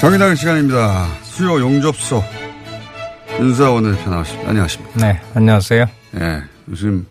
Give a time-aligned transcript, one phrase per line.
[0.00, 1.06] 정의당 시간입니다.
[1.22, 2.22] 수요 용접소
[3.40, 4.48] 윤사원을 편하십니다.
[4.50, 4.98] 안녕하십니까.
[5.06, 5.86] 네, 안녕하세요.
[6.20, 7.06] 예, 요즘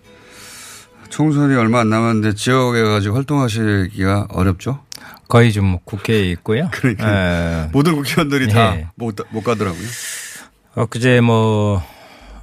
[1.10, 4.80] 총선이 얼마 안 남았는데 지역에 가지고 활동하시기가 어렵죠?
[5.28, 6.70] 거의 좀 뭐 국회에 있고요.
[6.74, 8.54] 그러니까 에, 모든 국회의원들이 예.
[8.98, 9.88] 다못 못 가더라고요.
[10.76, 11.82] 엊그제 뭐,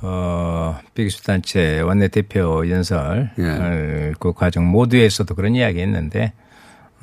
[0.03, 3.43] 어, 비기수단체 원내대표 연설, 예.
[3.45, 6.33] 어, 그 과정 모두에서도 그런 이야기 했는데,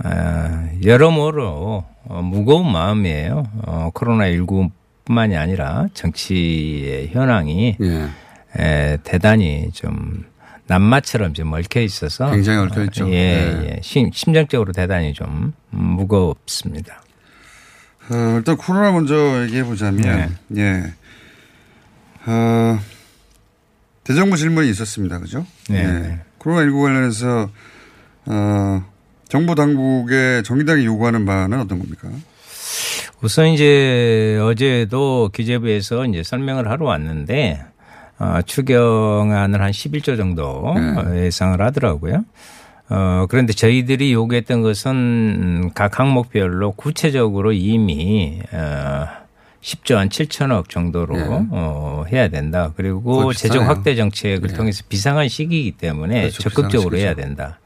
[0.03, 3.43] 어, 여러모로 어, 무거운 마음이에요.
[3.63, 4.71] 어, 코로나19
[5.05, 8.09] 뿐만이 아니라 정치의 현황이 예,
[8.57, 10.25] 에, 대단히 좀
[10.67, 13.09] 남마처럼 좀 얽혀 있어서 굉장히 얽혀 있죠.
[13.09, 13.69] 예, 예.
[13.75, 13.79] 예.
[13.81, 17.03] 심, 심정적으로 대단히 좀 무겁습니다.
[18.09, 20.61] 어, 일단 코로나 먼저 얘기해 보자면 네.
[20.61, 20.93] 예,
[22.25, 22.79] 어,
[24.03, 25.45] 대정부 질문이 있었습니다, 그죠?
[25.69, 25.83] 네.
[25.83, 27.49] 예, 코로나 19 관련해서
[28.25, 28.90] 어,
[29.31, 32.09] 정부 당국에 정의당이 요구하는 바는 어떤 겁니까?
[33.21, 37.63] 우선 이제 어제도 기재부에서 이제 설명을 하러 왔는데
[38.19, 41.27] 어, 추경안을 한 11조 정도 네.
[41.27, 42.25] 예상을 하더라고요.
[42.89, 49.05] 어, 그런데 저희들이 요구했던 것은 각 항목별로 구체적으로 이미 어,
[49.61, 51.25] 10조 한 7천억 정도로 네.
[51.51, 52.73] 어, 해야 된다.
[52.75, 53.31] 그리고.
[53.31, 54.55] 재정 확대 정책을 네.
[54.55, 56.49] 통해서 비상한 시기이기 때문에 그렇죠.
[56.49, 57.15] 적극적으로 해야.
[57.15, 57.60] 된다.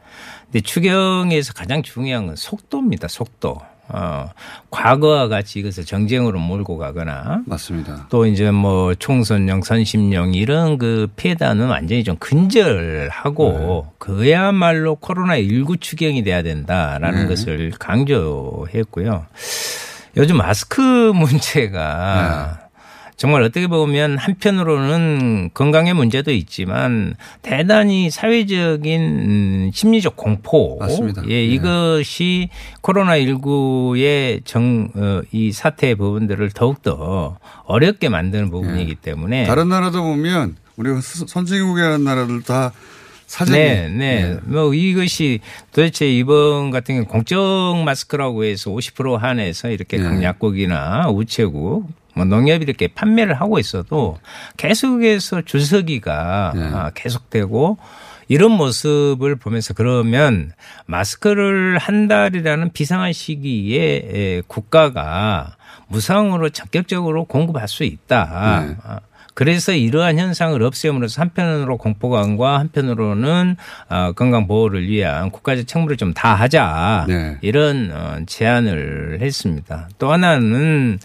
[0.55, 3.09] 근데 추경에서 가장 중요한 건 속도입니다.
[3.09, 3.59] 속도.
[3.89, 4.29] 어,
[4.71, 8.07] 과거와 같이 이것을 정쟁으로 몰고 가거나 맞습니다.
[8.09, 16.23] 또 이제 뭐 총선용, 선심용 이런 그 피해단은 완전히 좀 근절하고 그야말로 코로나 19 추경이
[16.23, 17.27] 돼야 된다라는 네.
[17.27, 19.25] 것을 강조했고요.
[20.15, 20.79] 요즘 마스크
[21.13, 22.64] 문제가
[23.17, 30.77] 정말 어떻게 보면 한편으로는 건강의 문제도 있지만 대단히 사회적인 음, 심리적 공포.
[30.79, 31.23] 맞습니다.
[31.29, 31.45] 예, 예.
[31.45, 32.49] 이것이
[32.81, 39.43] 코로나19의 정, 어, 이 사태의 부분들을 더욱더 어렵게 만드는 부분이기 때문에.
[39.43, 39.45] 예.
[39.45, 42.73] 다른 나라도 보면 우리가 스- 선진국이라는 나라들 다
[43.27, 44.21] 사정이 네, 네.
[44.23, 44.39] 예.
[44.43, 45.39] 뭐 이것이
[45.71, 50.03] 도대체 이번 같은 경우 공적 마스크라고 해서 50% 한해서 이렇게 네.
[50.03, 54.19] 각 약국이나 우체국 뭐 농협이 이렇게 판매를 하고 있어도
[54.57, 56.63] 계속해서 줄서기가 네.
[56.73, 57.77] 아, 계속되고
[58.27, 60.51] 이런 모습을 보면서 그러면
[60.87, 68.65] 마스크를 한 달이라는 비상한 시기에 에, 국가가 무상으로 전격적으로 공급할 수 있다.
[68.67, 68.75] 네.
[69.35, 73.57] 아, 그래서 이러한 현상을 없애므로써 한편으로 공포감과 한편으로는
[73.89, 77.37] 어, 건강 보호를 위한 국가적 책무를 좀 다하자 네.
[77.41, 79.89] 이런 어, 제안을 했습니다.
[79.99, 80.97] 또 하나는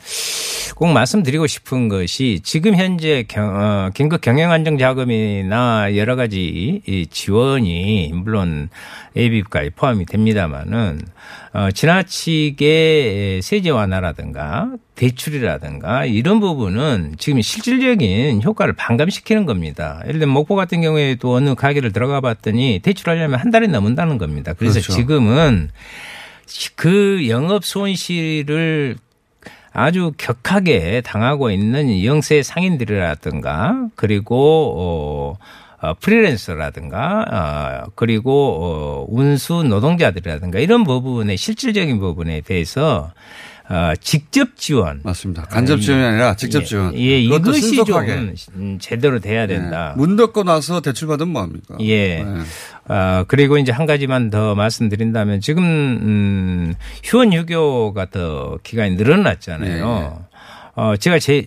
[0.77, 7.07] 꼭 말씀드리고 싶은 것이 지금 현재 경, 어, 긴급 경영 안정 자금이나 여러 가지 이
[7.09, 8.71] 지원이 물론
[9.17, 11.01] AB까지 포함이 됩니다만은
[11.53, 20.03] 어, 지나치게 세제 완화라든가 대출이라든가 이런 부분은 지금 실질적인 효과를 반감시키는 겁니다.
[20.05, 24.53] 예를 들면 목포 같은 경우에도 어느 가게를 들어가 봤더니 대출하려면 한 달이 넘는다는 겁니다.
[24.53, 24.93] 그래서 그렇죠.
[24.93, 25.71] 지금은
[26.77, 28.97] 그 영업 손실을
[29.73, 35.39] 아주 격하게 당하고 있는 영세 상인들이라든가 그리고 어,
[35.81, 43.13] 어, 프리랜서라든가 어, 그리고 어, 운수 노동자들이라든가 이런 부분의 실질적인 부분에 대해서
[43.71, 45.43] 어, 직접 지원 맞습니다.
[45.45, 46.93] 간접 지원이 아니라 직접 지원.
[46.99, 48.17] 예, 이것이 신속하게.
[48.17, 49.55] 좀 음, 제대로 돼야 네.
[49.55, 49.95] 된다.
[49.97, 51.77] 문 닫고 나서 대출 받으면 뭐합니까?
[51.81, 52.25] 예.
[52.25, 52.41] 네.
[52.89, 60.25] 아, 그리고 이제 한 가지만 더 말씀드린다면 지금, 음, 네, 휴원 휴교가 더 기간이 늘어났잖아요.
[60.75, 61.47] 어, 제가 제,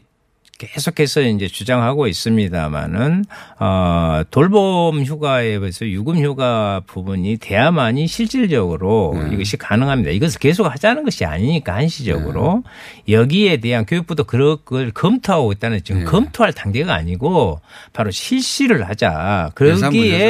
[0.58, 3.26] 계속해서 이제 주장하고 있습니다만은
[3.60, 9.34] 어 돌봄 휴가에 비해서 유급 휴가 부분이 돼야만이 실질적으로 네.
[9.36, 10.12] 이것이 가능합니다.
[10.12, 12.64] 이것을 계속 하자는 것이 아니니까 한시적으로
[13.06, 13.14] 네.
[13.14, 16.06] 여기에 대한 교육부도 그걸 검토하고 있다는 지금 네.
[16.06, 17.60] 검토할 단계가 아니고
[17.92, 19.52] 바로 실시를 하자.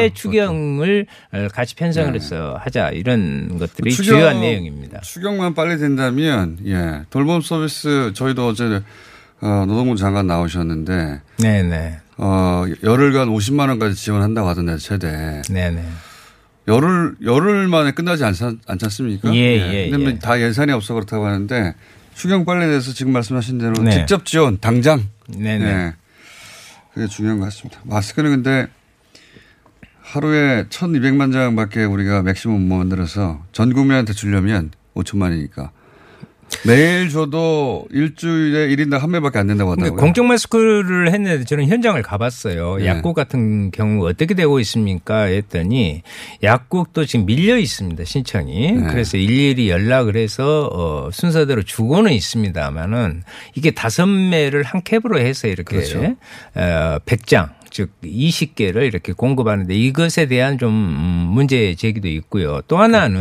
[0.06, 2.16] 문제죠, 추경을 어, 같이 편성을 네.
[2.16, 5.02] 해서 하자 이런 것들이 추경- 주요한 내용입니다.
[5.02, 8.82] 추경만 빨리 된다면 예 돌봄 서비스 저희도 어제
[9.44, 12.00] 어, 노동부 장관 나오셨는데 네네.
[12.18, 15.86] 어 열흘간 50만 원까지 지원한다고 하던데 최대 네네.
[16.70, 19.36] 열흘 열흘 만에 끝나지 않지, 않지 않습니까?
[19.36, 20.20] 예, 예, 근데 예.
[20.20, 21.76] 다 예산이 없어 그렇다고 하는데
[22.16, 23.92] 추경 빨리 돼서 지금 말씀하신 대로 네.
[23.92, 25.60] 직접 지원 당장 네네.
[25.60, 25.94] 네.
[26.94, 27.82] 그게 중요한 것 같습니다.
[27.84, 28.68] 마스크는 근데
[30.00, 35.72] 하루에 1200만 장밖에 우리가 맥시멈 못 만들어서 전 국민한테 주려면 5천만이니까
[36.66, 40.00] 매일 줘도 일주일에 1인당 한 매밖에 안 된다고 하더라고요.
[40.00, 42.78] 공적 마스크를 했는데 저는 현장을 가봤어요.
[42.78, 42.88] 네.
[42.88, 45.24] 약국 같은 경우 어떻게 되고 있습니까?
[45.24, 46.04] 했더니
[46.42, 48.04] 약국도 지금 밀려 있습니다.
[48.04, 48.72] 신청이.
[48.72, 48.88] 네.
[48.90, 53.24] 그래서 일일이 연락을 해서 어, 순서대로 주고는 있습니다만은
[53.56, 56.16] 이게 다섯 매를 한 캡으로 해서 이렇게 그렇죠.
[56.56, 62.62] 어, 100장 즉 20개를 이렇게 공급하는데 이것에 대한 좀 음, 문제 제기도 있고요.
[62.68, 63.20] 또 하나는.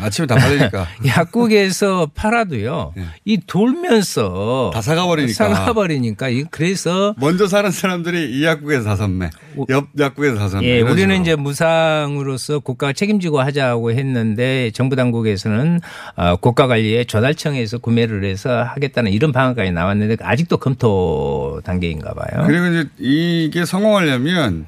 [0.00, 2.94] 아침에 다 팔리니까 약국에서 팔아도요.
[2.96, 3.02] 예.
[3.24, 5.32] 이 돌면서 다 사가버리니까.
[5.34, 9.28] 사가버리니까 이 그래서 먼저 사는 사람들이 이 약국에서 다섯 매,
[9.70, 10.68] 옆 약국에서 다섯 매.
[10.68, 11.20] 예, 우리는 식으로.
[11.22, 15.80] 이제 무상으로서 국가가 책임지고 하자고 했는데 정부 당국에서는
[16.14, 22.46] 어, 국가 관리에 조달청에서 구매를 해서 하겠다는 이런 방안까지 나왔는데 아직도 검토 단계인가 봐요.
[22.46, 24.66] 그리고 이제 이게 성 공하려면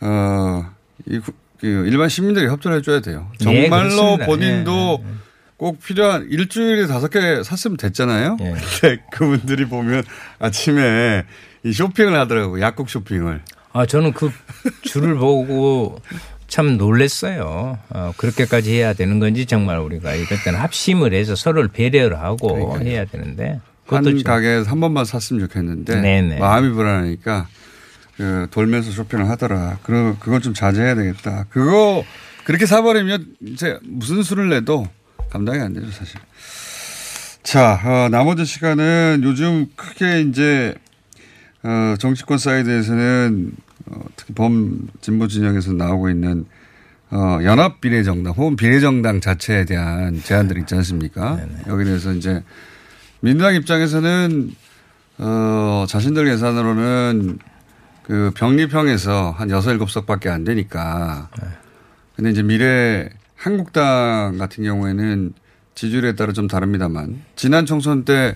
[0.00, 1.20] 어이
[1.60, 3.30] 그 일반 시민들이 협조를 해줘야 돼요.
[3.40, 4.26] 예, 정말로 그렇습니다.
[4.26, 5.04] 본인도
[5.56, 8.36] 꼭 필요한 일주일에 다섯 개 샀으면 됐잖아요.
[8.40, 8.54] 예.
[8.80, 10.04] 근데 그분들이 보면
[10.38, 11.24] 아침에
[11.64, 13.42] 이 쇼핑을 하더라고 요 약국 쇼핑을.
[13.72, 14.30] 아, 저는 그
[14.82, 16.00] 줄을 보고
[16.46, 17.78] 참 놀랬어요.
[17.90, 22.88] 어, 그렇게까지 해야 되는 건지 정말 우리가 이럴 때는 합심을 해서 서로를 배려를 하고 그러니까요.
[22.88, 26.38] 해야 되는데 한 가게에서 한 번만 샀으면 좋겠는데 네네.
[26.38, 27.48] 마음이 불안하니까
[28.18, 29.78] 그 돌면서 쇼핑을 하더라.
[29.84, 31.46] 그러 그건 좀 자제해야 되겠다.
[31.50, 32.04] 그거
[32.42, 34.88] 그렇게 사버리면 이제 무슨 수를 내도
[35.30, 36.18] 감당이 안 되죠 사실.
[37.44, 40.74] 자 어, 나머지 시간은 요즘 크게 이제
[41.62, 43.52] 어, 정치권 사이드에서는
[43.86, 46.44] 어, 특히 범 진보 진영에서 나오고 있는
[47.10, 51.38] 어, 연합 비례정당 혹은 비례정당 자체에 대한 제안들이 있지 않습니까?
[51.68, 52.42] 여기에 대해서 이제
[53.20, 54.50] 민주당 입장에서는
[55.18, 57.38] 어, 자신들 예산으로는
[58.08, 61.28] 그 병립형에서 한 여섯 일곱 석밖에 안 되니까.
[62.16, 65.34] 근데 이제 미래 한국당 같은 경우에는
[65.74, 68.34] 지지율에 따라 좀 다릅니다만 지난 총선 때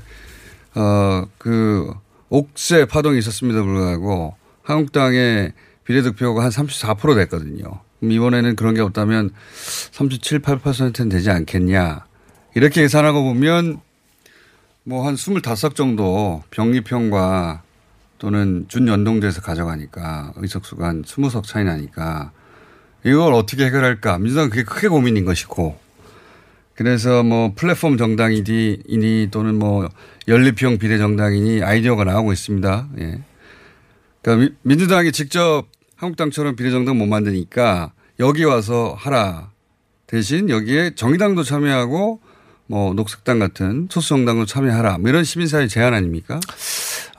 [0.75, 1.91] 어, 그
[2.29, 5.55] 옥새 파동이 있었습니다 불구하고 한국당의
[5.85, 7.65] 비례득표가 한 34% 됐거든요.
[8.03, 9.31] 이번에는 그런 게 없다면
[9.93, 12.05] 37, 8%는 되지 않겠냐.
[12.55, 13.81] 이렇게 계산하고 보면
[14.85, 17.63] 뭐 한 25석 정도 병립형과
[18.23, 22.31] 또는 준연동돼서 가져가니까 의석수가 한 20석 차이 나니까
[23.05, 24.19] 이걸 어떻게 해결할까.
[24.19, 25.77] 민주당은 그게 크게 고민인 것이고
[26.77, 29.89] 그래서 뭐 플랫폼 정당이니 이니 또는 뭐
[30.29, 32.89] 연립형 비례정당이니 아이디어가 나오고 있습니다.
[33.01, 33.19] 예.
[34.23, 35.65] 그러니까 미- 민주당이 직접
[35.97, 37.91] 한국당처럼 비례정당 못 만드니까
[38.21, 39.51] 여기 와서 하라.
[40.07, 42.21] 대신 여기에 정의당도 참여하고
[42.69, 44.99] 뭐 녹색당 같은 소수정당도 참여하라.
[44.99, 46.39] 뭐 이런 시민사회 제안 아닙니까?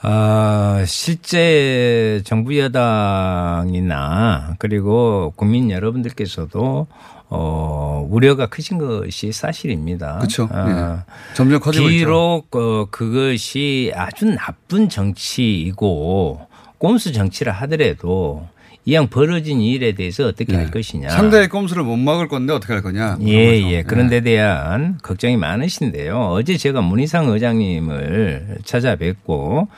[0.06, 6.88] 아, 실제 정부 여당이나 그리고 국민 여러분들께서도
[7.30, 10.18] 어, 우려가 크신 것이 사실입니다.
[10.18, 10.50] 그렇죠.
[10.52, 11.14] 아, 예.
[11.36, 11.98] 점점 커지고 있죠.
[11.98, 18.46] 비록 어, 그것이 아주 나쁜 정치이고 꼼수 정치라 하더라도
[18.86, 20.72] 이왕 벌어진 일에 대해서 어떻게 할 네.
[20.72, 21.10] 것이냐.
[21.10, 23.18] 상대의 꼼수를 못 막을 건데 어떻게 할 거냐.
[23.20, 23.62] 뭐 예.
[23.72, 23.84] 예.
[23.84, 26.20] 그런 데 대한 걱정이 많으신데요.
[26.32, 29.70] 어제 제가 문희상 의장님을 찾아뵙고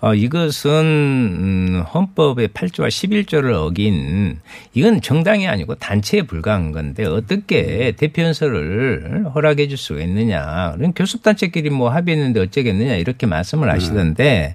[0.00, 4.38] 어, 이것은 음, 헌법의 8조와 11조를 어긴
[4.72, 10.74] 이건 정당이 아니고 단체에 불과한 건데 어떻게 대표 연설을 허락해 줄 수가 있느냐.
[10.76, 14.54] 그럼 교섭단체끼리 뭐 합의했는데 어쩌겠느냐 이렇게 말씀을 하시던데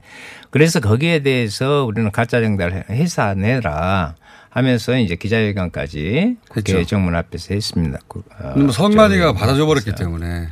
[0.49, 4.15] 그래서 거기에 대해서 우리는 가짜 정당을 해산해라
[4.49, 6.85] 하면서 이제 기자회견까지 국회 했죠.
[6.87, 7.99] 정문 앞에서 했습니다.
[8.07, 9.93] 그, 어, 뭐 선관위가 받아줘 버렸기.
[9.95, 10.47] 때문에.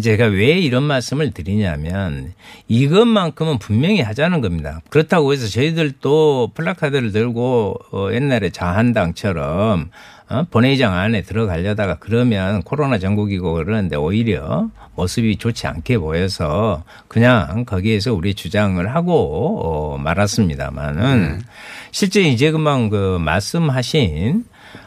[0.00, 2.34] 제가 왜 이런 말씀을 드리냐면
[2.68, 4.80] 이것만큼은 분명히 하자는 겁니다.
[4.90, 9.90] 그렇다고 해서 저희들도 플라카드를 들고 어, 옛날에 자한당처럼
[10.28, 10.44] 어?
[10.50, 18.34] 본회의장 안에 들어가려다가 그러면 코로나 전국이고 그러는데 오히려 모습이 좋지 않게 보여서 그냥 거기에서 우리
[18.34, 21.42] 주장을 하고 어, 말았습니다만은
[21.90, 24.44] 실제 이제 그만 그 말씀하신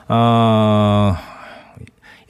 [0.10, 1.16] 어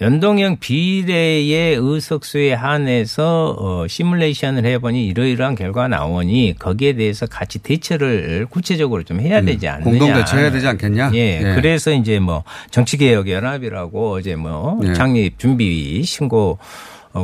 [0.01, 9.03] 연동형 비례의 의석수에 한해서 어, 시뮬레이션을 해보니 이러이러한 결과가 나오니 거기에 대해서 같이 대처를 구체적으로
[9.03, 9.83] 좀 해야 되지 않느냐.
[9.83, 11.11] 공동 대처해야 되지 않겠냐?
[11.15, 11.41] 예.
[11.41, 11.55] 예.
[11.55, 14.93] 그래서 이제 뭐 정치개혁 연합이라고 어제 뭐 예.
[14.93, 16.59] 창립 준비 신고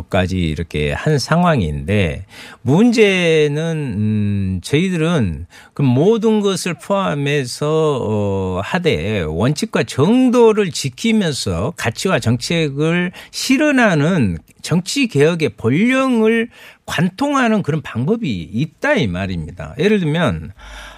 [0.09, 2.25] 까지 이렇게 한 상황인데
[2.61, 14.39] 문제는 음 저희들은 그 모든 것을 포함해서 어 하되 원칙과 정도를 지키면서 가치와 정책을 실현하는
[14.61, 16.49] 정치 개혁의 본령을
[16.85, 19.75] 관통하는 그런 방법이 있다 이 말입니다.
[19.77, 20.51] 예를 들면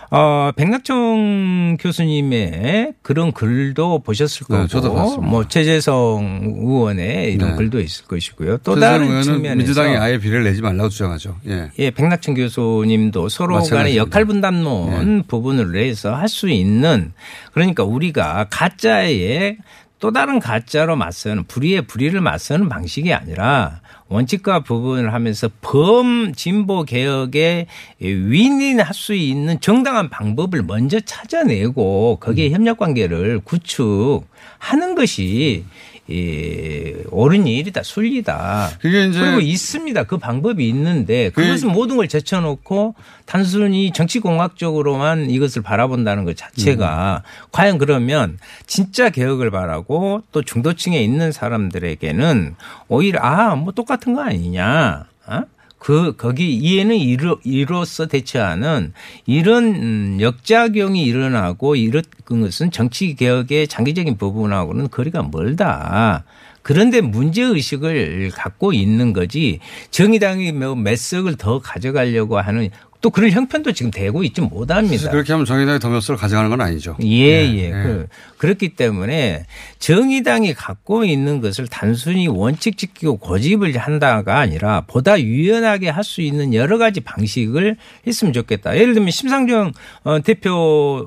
[0.09, 5.27] 어, 백낙정 교수님의 그런 글도 보셨을 거고, 네, 저도 봤습니다.
[5.27, 7.55] 뭐 최재성 의원의 이런 네.
[7.57, 8.57] 글도 있을 것이고요.
[8.59, 11.35] 또 다른 측면에서 민주당이 아예 비례를 내지 말라고 주장하죠.
[11.47, 11.71] 예.
[11.79, 14.01] 예, 백낙천 교수님도 서로 간의 마찬가지입니다.
[14.05, 17.13] 역할 분담론 부분을 내서 할 수 있는
[17.53, 19.57] 그러니까 우리가 가짜에
[19.99, 27.65] 또 다른 가짜로 맞서는 불의의 불의를 맞서는 방식이 아니라 원칙과 부분을 하면서 범 진보 개혁에
[27.99, 35.65] 윈윈할 수 있는 정당한 방법을 먼저 찾아내고 거기에 협력 관계를 구축하는 것이
[36.09, 38.69] 이 옳은 일이다 순리다.
[38.81, 40.03] 그게 이제 그리고 있습니다.
[40.05, 42.95] 그 방법이 있는데 그게- 그것은 모든 걸 제쳐놓고
[43.25, 47.47] 단순히 정치공학적으로만 이것을 바라본다는 것 자체가 음.
[47.51, 52.55] 과연 그러면 진짜 개혁을 바라고 또 중도층에 있는 사람들에게는
[52.87, 55.05] 오히려 아 뭐 똑같은 거 아니냐.
[55.27, 55.41] 어?
[55.87, 58.91] 그 거기 이에는 이로, 이로써 대처하는
[59.25, 66.25] 이런 음, 역작용이 일어나고 이런 것은 정치 개혁의 장기적인 부분하고는 거리가 멀다.
[66.61, 73.73] 그런데 문제 의식을 갖고 있는 거지 정의당이 뭐몇 석을 더 가져가려고 하는 또 그런 형편도
[73.73, 75.11] 지금 되고 있지 못합니다.
[75.11, 76.97] 그렇게 하면 정의당이 더몇 석을 가져가는 건 아니죠.
[77.03, 77.63] 예, 예, 예.
[77.67, 77.71] 예.
[77.71, 79.45] 그, 그렇기 때문에
[79.77, 86.53] 정의당이 갖고 있는 것을 단순히 원칙 지키고 고집을 한다가 아니라 보다 유연하게 할 수 있는
[86.53, 87.75] 여러 가지 방식을
[88.07, 88.77] 했으면 좋겠다.
[88.77, 89.73] 예를 들면 심상정
[90.05, 90.19] 어,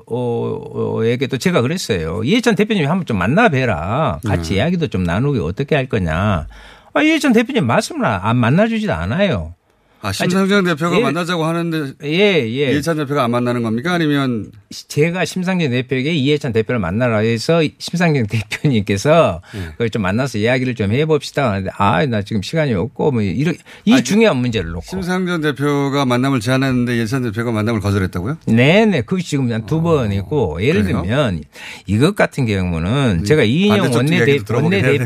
[0.05, 2.23] 대표에게도 제가 그랬어요.
[2.23, 4.19] 이해찬 대표님 한번 좀 만나 뵈라.
[4.25, 6.47] 같이 이야기도 좀 나누고 어떻게 할 거냐.
[6.93, 9.55] 아, 이해찬 대표님 말씀을 안 만나주지도 않아요.
[10.01, 11.01] 아, 심상정 대표가 예.
[11.01, 12.71] 만나자고 하는데 예, 예.
[12.71, 13.93] 이해찬 대표가 안 만나는 겁니까?
[13.93, 14.51] 아니면
[14.87, 19.65] 제가 심상정 대표에게 이해찬 대표를 만나라 해서 심상정 대표님께서 네.
[19.73, 23.55] 그걸 좀 만나서 이야기를 좀 해봅시다 하는데 아, 나 지금 시간이 없고 뭐 이런
[23.85, 24.85] 이 중요한 문제를 놓고.
[24.89, 28.37] 심상정 대표가 만남을 제안했는데 이해찬 대표가 만남을 거절했다고요?
[28.47, 29.01] 네 네.
[29.01, 31.01] 그게 지금 한두 번이고 예를 어, 그래요?
[31.03, 31.43] 들면
[31.85, 34.97] 이것 같은 경우는 제가 이인영 원내대, 원내대.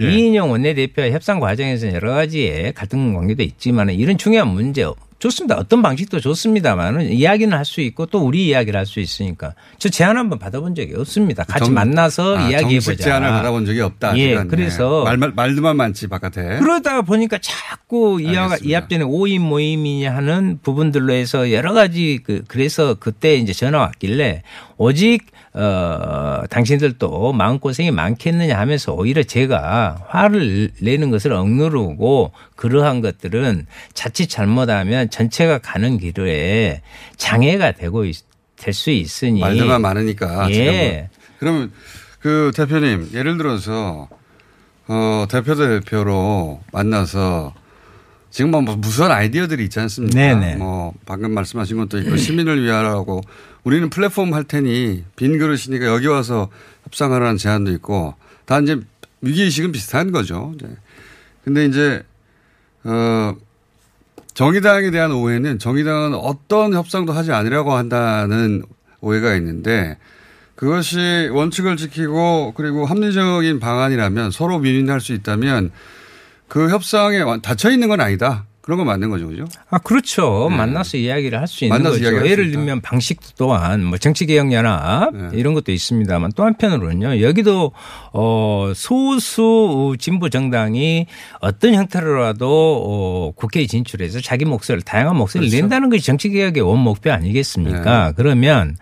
[0.00, 0.12] 예.
[0.12, 4.82] 이인영 원내대표와 협상 과정에서 여러 가지의 갈등 관계도 있지만 이런 중요한 문제
[5.18, 5.56] 좋습니다.
[5.56, 10.16] 어떤 방식도 좋습니다만은 이야기는 할 수 있고 또 우리 이야기를 할 수 있으니까 저 제안
[10.16, 11.42] 한번 받아본 적이 없습니다.
[11.44, 13.02] 같이 정- 만나서 아, 이야기해 보자.
[13.02, 14.16] 제안을 받아본 적이 없다.
[14.18, 14.48] 예, 아직은.
[14.48, 16.58] 그래서 말, 말, 말도만 많지 바깥에.
[16.60, 18.68] 그러다 보니까 자꾸 이, 아- 알겠습니다.
[18.70, 24.42] 이 앞전에 5인 모임이냐 하는 부분들로 해서 여러 가지 그 그래서 그때 이제 전화 왔길래
[24.76, 33.66] 오직 어 당신들도 마음 고생이 많겠느냐 하면서 오히려 제가 화를 내는 것을 억누르고 그러한 것들은
[33.94, 36.82] 자칫 잘못하면 전체가 가는 길에
[37.16, 38.04] 장애가 되고
[38.56, 40.50] 될 수 있으니 말들만 많으니까.
[40.50, 40.54] 예.
[40.54, 41.08] 지금은.
[41.38, 41.72] 그러면
[42.20, 44.08] 그 대표님 예를 들어서
[44.88, 47.54] 어 대표 대표로 만나서
[48.30, 50.14] 지금 뭐 무수한 아이디어들이 있지 않습니까?
[50.18, 50.56] 네네.
[50.56, 53.20] 뭐 방금 말씀하신 것도 있고 시민을 위하라고
[53.64, 56.48] 우리는 플랫폼 할 테니 빈 그릇이니까 여기 와서
[56.84, 58.78] 협상하라는 제안도 있고 다 이제
[59.20, 60.52] 위기의식은 비슷한 거죠.
[60.56, 60.68] 이제.
[61.44, 62.02] 근데 이제
[62.84, 63.34] 어
[64.36, 68.62] 정의당에 대한 오해는 정의당은 어떤 협상도 하지 않으려고 한다는
[69.00, 69.96] 오해가 있는데
[70.54, 75.70] 그것이 원칙을 지키고 그리고 합리적인 방안이라면 서로 윈윈할 수 있다면
[76.48, 78.44] 그 협상에 닫혀 있는 건 아니다.
[78.66, 79.44] 그런 건 맞는 거죠, 그죠?
[79.70, 80.48] 아, 그렇죠.
[80.50, 81.82] 만나서 이야기를 할 수 있는 네.
[81.84, 82.26] 만나서 거죠.
[82.26, 82.50] 예를.
[82.50, 85.28] 들면 방식도 또한 뭐 정치개혁연합 네.
[85.34, 87.20] 이런 것도 있습니다만 또 한편으로는요.
[87.20, 87.70] 여기도
[88.12, 91.06] 어 소수 진보 정당이
[91.40, 92.46] 어떤 형태로라도
[92.84, 95.62] 어 국회에 진출해서 자기 목소리를 다양한 목소리를 그렇죠.
[95.62, 98.06] 낸다는 것이 정치개혁의 원 목표 아니겠습니까?
[98.08, 98.12] 네.
[98.16, 98.76] 그러면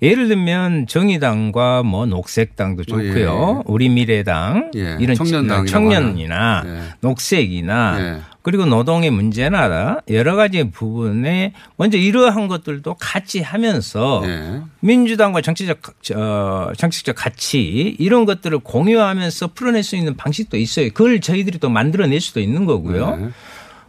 [0.00, 3.64] 예를 들면 정의당과 뭐 녹색당도 뭐, 예, 좋고요.
[3.66, 4.96] 우리 미래당 예.
[4.98, 6.62] 이런 청년당이라고 청년이나.
[6.66, 6.80] 예.
[7.02, 8.20] 녹색이나 예.
[8.46, 14.60] 그리고 노동의 문제나 여러 가지 부분에 먼저 이러한 것들도 같이 하면서 예.
[14.78, 15.80] 민주당과 정치적
[16.14, 20.90] 어, 정치적 가치 이런 것들을 공유하면서 풀어낼 수 있는 방식도 있어요.
[20.90, 23.16] 그걸 저희들이 또 만들어낼 수도 있는 거고요.
[23.16, 23.28] 네.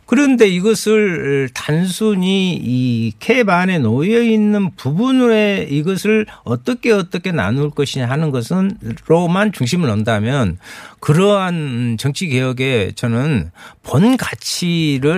[0.08, 9.52] 그런데 이것을 단순히 이캡 안에 놓여 있는 부분에 이것을 어떻게 어떻게 나눌 것이냐 하는 것은로만
[9.52, 10.60] 중심을 놓는다면
[11.02, 13.52] 그러한 정치 개혁에 저는
[13.84, 15.18] 본 가치를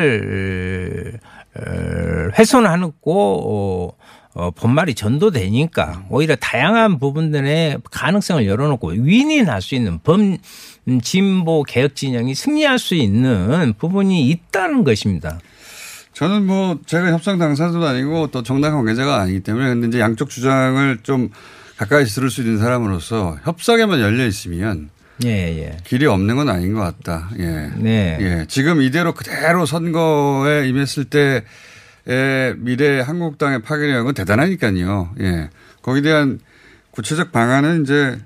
[1.56, 1.62] 어,
[2.38, 3.96] 훼손하고
[4.40, 10.38] 어, 본말이 전도되니까 오히려 다양한 부분들의 가능성을 열어놓고 윈윈할 수 있는 범
[11.02, 15.40] 진보 개혁 진영이 승리할 수 있는 부분이 있다는 것입니다.
[16.14, 20.98] 저는 뭐 제가 협상 당사자도 아니고 또 정당 관계자가 아니기 때문에 근데 이제 양쪽 주장을
[21.04, 21.30] 좀
[21.76, 24.90] 가까이 들을 수 있는 사람으로서 협상에만 열려 있으면
[25.26, 25.78] 예, 예.
[25.84, 27.30] 길이 없는 건 아닌 것 같다.
[27.40, 27.72] 예.
[27.76, 28.18] 네.
[28.22, 28.46] 예.
[28.48, 31.44] 지금 이대로 그대로 선거에 임했을 때
[32.10, 35.12] 의 미래 한국당의 파괴력은 대단하니까요.
[35.20, 35.50] 예.
[35.84, 36.40] 거기에 대한
[36.92, 38.20] 구체적 방안은 이제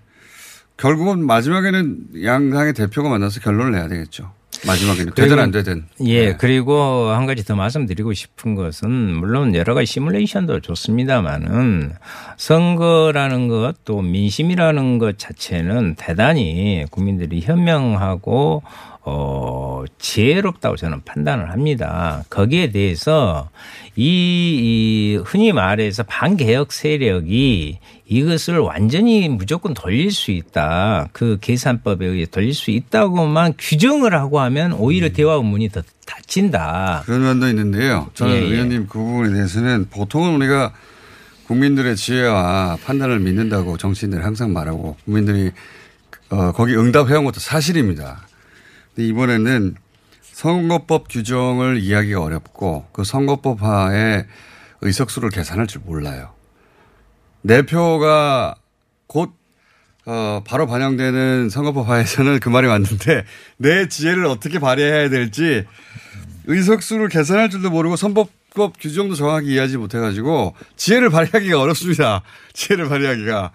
[0.77, 4.31] 결국은 마지막에는 양당의 대표가 만나서 결론을 내야 되겠죠.
[4.65, 5.85] 마지막에는 되든 안 되든.
[6.05, 6.37] 예, 네.
[6.37, 11.93] 그리고 한 가지 더 말씀드리고 싶은 것은 물론 여러 가지 시뮬레이션도 좋습니다만은
[12.37, 18.63] 선거라는 것 또 민심이라는 것 자체는 대단히 국민들이 현명하고
[19.05, 22.23] 어, 지혜롭다고 저는 판단을 합니다.
[22.29, 23.49] 거기에 대해서
[23.95, 31.09] 이, 이 흔히 말해서 반개혁 세력이 이것을 완전히 무조건 돌릴 수 있다.
[31.11, 35.13] 그 계산법에 의해 돌릴 수 있다고만 규정을 하고 하면 오히려 음.
[35.13, 37.03] 대화 문이 더 닫힌다.
[37.05, 38.09] 그런 면도 있는데요.
[38.13, 38.45] 저는 예, 예.
[38.45, 40.73] 의원님 그 부분에 대해서는 보통은 우리가
[41.47, 45.51] 국민들의 지혜와 판단을 믿는다고 정치인들이 항상 말하고 국민들이
[46.29, 48.21] 어, 거기 응답해온 것도 사실입니다.
[48.95, 49.75] 근데 이번에는
[50.21, 54.25] 선거법 규정을 이해하기가 어렵고 그 선거법 하에
[54.81, 56.33] 의석수를 계산할 줄 몰라요.
[57.41, 58.55] 내 표가
[59.07, 59.31] 곧
[60.05, 63.23] 어, 바로 반영되는 선거법 하에서는 그 말이 맞는데
[63.57, 65.65] 내 지혜를 어떻게 발휘해야 될지
[66.45, 72.21] 의석수를 계산할 줄도 모르고 선거법 규정도 정확히 이해하지 못해가지고 지혜를 발휘하기가 어렵습니다.
[72.53, 73.51] 지혜를 발휘하기가.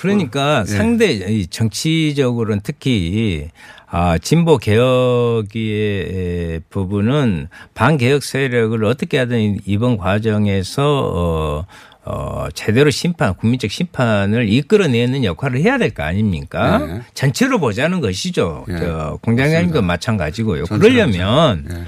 [0.00, 0.70] 그러니까 예.
[0.70, 3.50] 상대 이 정치적으로는 특히
[3.88, 11.66] 아, 진보 개혁의 부분은 반개혁 세력을 어떻게 하든 이번 과정에서 어,
[12.04, 16.78] 어, 제대로 심판, 국민적 심판을 이끌어내는 역할을 해야 될 거 아닙니까?
[16.78, 17.00] 네.
[17.14, 18.64] 전체로 보자는 것이죠.
[18.68, 18.78] 예.
[18.78, 20.64] 저 공장장님도 마찬가지고요.
[20.64, 21.80] 그러려면 보자.
[21.80, 21.84] 예.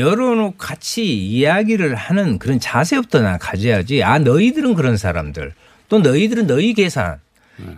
[0.00, 4.02] 열어놓고 같이 이야기를 하는 그런 자세부터 나 가져야지.
[4.02, 5.52] 아, 너희들은 그런 사람들.
[5.88, 7.18] 또 너희들은 너희 계산.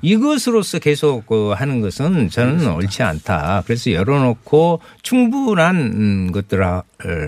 [0.03, 3.63] 이것으로서 계속 그 하는 것은 저는 옳지 않다.
[3.67, 6.83] 그래서 열어놓고 충분한 음, 것들을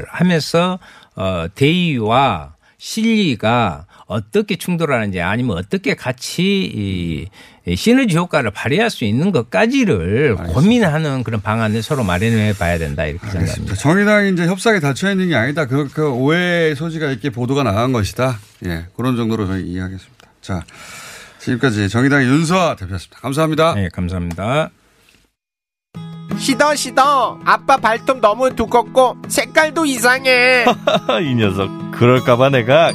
[0.08, 0.78] 하면서
[1.16, 7.28] 어, 대의와 실리가 어떻게 충돌하는지 아니면 어떻게 같이
[7.66, 13.20] 이이 시너지 효과를 발휘할 수 있는 것까지를 고민하는 그런 방안을 서로 마련해 봐야 된다 이렇게
[13.20, 13.52] 생각합니다.
[13.52, 13.74] 알겠습니다.
[13.76, 15.66] 정의당이 이제 협상에 닫혀 있는 게 아니다.
[15.66, 18.38] 그, 그 오해의 소지가 있게 보도가 나간 것이다.
[18.66, 18.86] 예.
[18.96, 20.26] 그런 정도로 저희 이해하겠습니다.
[20.40, 20.64] 자.
[21.40, 23.18] 지금까지 정의당의 윤서아 대표였습니다.
[23.20, 23.74] 감사합니다.
[23.74, 24.70] 네, 감사합니다.
[26.38, 30.64] 시더 시더 아빠 발톱 너무 두껍고 색깔도 이상해
[31.22, 32.92] 이 녀석 그럴까봐 내가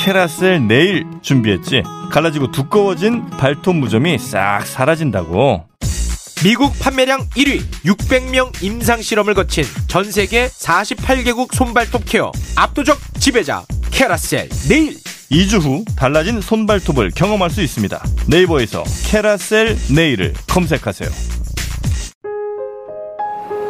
[0.00, 5.68] 캐라셀 네일 준비했지 갈라지고 두꺼워진 발톱 무좀이 싹 사라진다고
[6.42, 14.48] 미국 판매량 1위 600명 임상 실험을 거친 전 세계 48개국 손발톱 케어 압도적 지배자 캐라셀
[14.68, 14.96] 네일
[15.30, 21.08] 2주 후 달라진 손발톱을 경험할 수 있습니다 네이버에서 캐라셀 네일을 검색하세요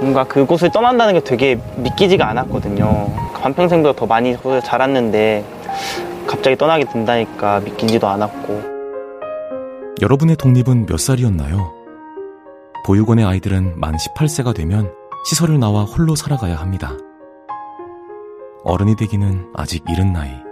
[0.01, 3.13] 뭔가 그곳을 떠난다는 게 되게 믿기지가 않았거든요.
[3.35, 5.45] 반평생보다 더 많이 자랐는데
[6.27, 8.79] 갑자기 떠나게 된다니까 믿기지도 않았고.
[10.01, 11.75] 여러분의 독립은 몇 살이었나요?
[12.87, 14.93] 보육원의 아이들은 만 18세가 되면
[15.27, 16.93] 시설을 나와 홀로 살아가야 합니다.
[18.63, 20.48] 어른이 되기는 아직 이른 나이.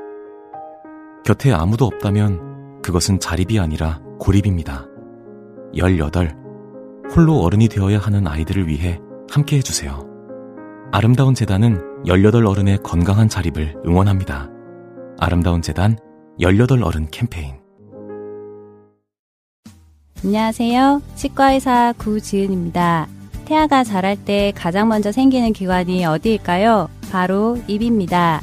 [1.26, 4.86] 곁에 아무도 없다면 그것은 자립이 아니라 고립입니다.
[5.74, 6.36] 18.
[7.14, 10.06] 홀로 어른이 되어야 하는 아이들을 위해 함께 해주세요.
[10.92, 14.48] 아름다운 재단은 18 어른의 건강한 자립을 응원합니다.
[15.18, 15.98] 아름다운 재단
[16.38, 17.56] 18 어른 캠페인.
[20.24, 21.02] 안녕하세요.
[21.16, 23.08] 치과의사 구지은입니다.
[23.46, 26.88] 태아가 자랄 때 가장 먼저 생기는 기관이 어디일까요?
[27.10, 28.42] 바로 입입니다.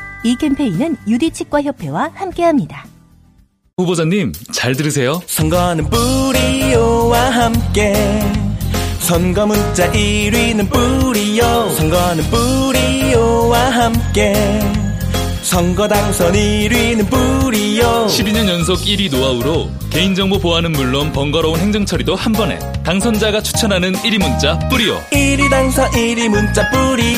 [0.23, 2.85] 이 캠페인은 유디치과협회와 함께합니다.
[3.77, 5.21] 후보자님, 잘 들으세요.
[5.25, 7.93] 선거는 뿌리오와 함께
[8.99, 11.69] 선거 문자 1위는 뿌리오.
[11.71, 14.33] 선거는 뿌리오와 함께
[15.41, 18.05] 선거 당선 1위는 뿌리오.
[18.07, 22.59] 12년 연속 1위 노하우로 개인정보 보안은 물론 번거로운 행정 처리도 한 번에.
[22.83, 24.99] 당선자가 추천하는 1위 문자 뿌리오.
[25.11, 27.17] 1위 당선 1위 문자 뿌리오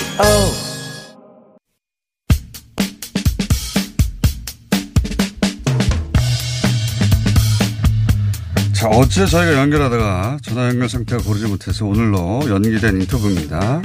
[8.84, 13.82] 자, 어제 저희가 연결하다가 전화 연결 상태가 고르지 못해서 오늘로 연기된 인터뷰입니다.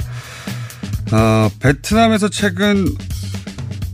[1.13, 2.83] 어, 베트남에서 최근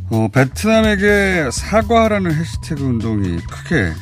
[0.09, 3.93] 어, 베트남에게 사과하라는 해시태그 운동이 크게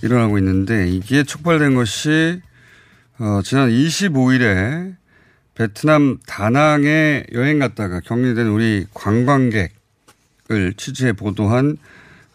[0.00, 2.40] 일어나고 있는데 이게 촉발된 것이
[3.18, 4.96] 어, 지난 25일에
[5.54, 9.68] 베트남 다낭에 여행 갔다가 격리된 우리 관광객을
[10.78, 11.76] 취재해 보도한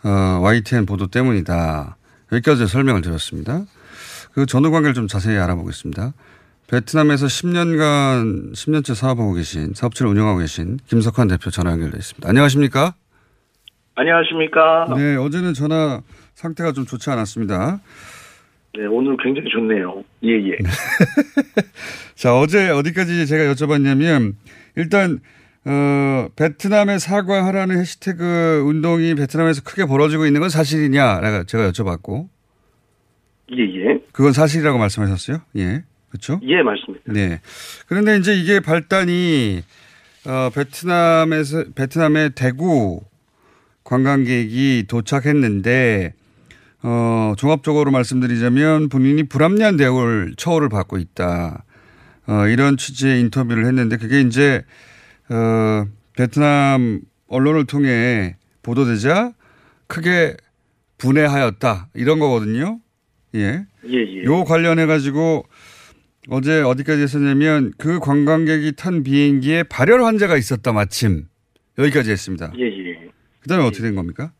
[0.03, 0.09] 어,
[0.43, 1.97] YTN 보도 때문이다.
[2.31, 3.65] 여기까지 설명을 드렸습니다.
[4.33, 6.13] 그 전후 관계를 좀 자세히 알아보겠습니다.
[6.69, 12.27] 베트남에서 10년간, 10년째 사업하고 계신, 사업체를 운영하고 계신 김석환 대표 전화 연결되어 있습니다.
[12.27, 12.93] 안녕하십니까?
[13.95, 14.93] 안녕하십니까?
[14.95, 16.01] 네, 어제는 전화
[16.35, 17.79] 상태가 좀 좋지 않았습니다.
[18.77, 20.03] 네, 오늘 굉장히 좋네요.
[20.23, 20.57] 예, 예.
[22.15, 24.35] 자, 어제 어디까지 제가 여쭤봤냐면,
[24.75, 25.19] 일단,
[25.69, 31.19] 어, 베트남에 사과하라는 해시태그 운동이 베트남에서 크게 벌어지고 있는 건 사실이냐?
[31.19, 32.29] 내가 제가 여쭤봤고.
[33.51, 33.99] 예, 예.
[34.13, 35.41] 그건 사실이라고 말씀하셨어요?
[35.57, 35.83] 예.
[36.09, 36.39] 그렇죠?
[36.43, 37.11] 예, 맞습니다.
[37.11, 37.41] 네.
[37.87, 39.61] 그런데 이제 이게 발단이
[40.25, 43.01] 어, 베트남에서 베트남의 대구
[43.83, 46.13] 관광객이 도착했는데
[46.83, 51.65] 어, 종합적으로 말씀드리자면 본인이 불합리한 대우를 처우를 받고 있다.
[52.27, 54.63] 어, 이런 취지의 인터뷰를 했는데 그게 이제
[55.29, 55.85] 어,
[56.15, 59.33] 베트남 언론을 통해 보도되자
[59.87, 60.35] 크게
[60.97, 61.89] 분해하였다.
[61.95, 62.79] 이런 거거든요.
[63.35, 63.65] 예.
[63.85, 64.23] 예, 예.
[64.23, 65.45] 요 관련해 가지고
[66.29, 71.25] 어제 어디까지 했었냐면 그 관광객이 탄 비행기에 발열 환자가 있었다 마침
[71.77, 72.51] 여기까지 했습니다.
[72.57, 73.09] 예, 예.
[73.41, 74.31] 그다음에 어떻게 된 겁니까?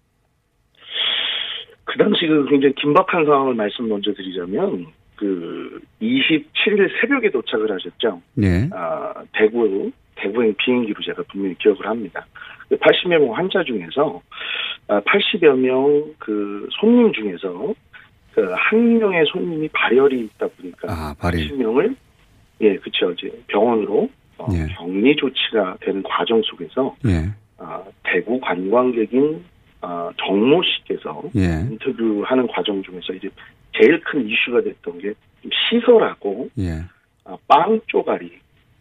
[1.86, 8.22] 그 당시 그 굉장히 긴박한 상황을 말씀 먼저 드리자면 그 27일 새벽에 도착을 하셨죠.
[8.36, 8.70] 네.
[8.74, 12.26] 아, 대구 대구행 비행기로 제가 분명히 기억을 합니다.
[12.70, 14.22] 80여 명 환자 중에서
[14.88, 17.74] 80여 명 그 손님 중에서
[18.34, 21.48] 그 한 명의 손님이 발열이 있다 보니까 아, 발열.
[21.48, 21.96] 10명을
[22.62, 24.68] 예, 그쵸 이제 병원으로 어, 예.
[24.76, 27.30] 격리 조치가 되는 과정 속에서 예.
[27.58, 29.44] 아, 대구 관광객인
[29.82, 31.66] 아, 정모 씨께서 예.
[31.72, 33.28] 인터뷰하는 과정 중에서 이제
[33.74, 35.14] 제일 큰 이슈가 됐던 게
[35.70, 36.84] 시설하고 예.
[37.26, 38.32] 아, 빵 쪼가리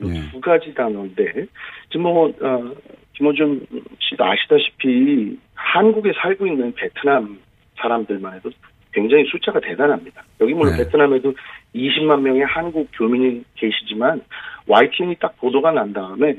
[0.05, 0.31] 예.
[0.31, 1.47] 두 가지 단어인데
[1.91, 2.75] 지금 뭐 어,
[3.15, 3.67] 김호준
[4.01, 7.39] 씨도 아시다시피 한국에 살고 있는 베트남
[7.77, 8.51] 사람들만 해도
[8.93, 10.23] 굉장히 숫자가 대단합니다.
[10.41, 10.85] 여기 물론 네.
[10.85, 11.35] 베트남에도
[11.75, 14.23] 20만 명의 한국 교민이 계시지만
[14.67, 16.37] YTN이 딱 보도가 난 다음에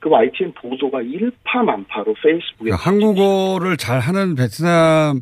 [0.00, 5.20] 그 YTN 보도가 일파만파로 페이스북에 그러니까 한국어를 잘 하는 베트남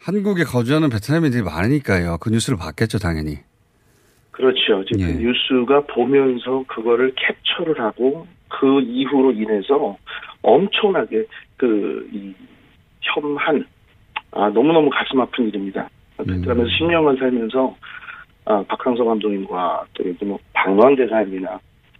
[0.00, 2.18] 한국에 거주하는 베트남인들이 많으니까요.
[2.20, 3.38] 그 뉴스를 봤겠죠, 당연히.
[4.34, 4.82] 그렇죠.
[4.82, 5.12] 이제 예.
[5.12, 9.96] 그 뉴스가 보면서 그거를 캡처를 하고 그 이후로 인해서
[10.42, 11.24] 엄청나게
[11.56, 12.34] 그 이
[13.04, 13.64] 혐한
[14.32, 15.88] 아 너무너무 가슴 아픈 일입니다.
[16.16, 17.76] 베트남에서 10년간 살면서
[18.46, 21.58] 아, 박항서 감독님과 또 뭐 박노한 대사님이나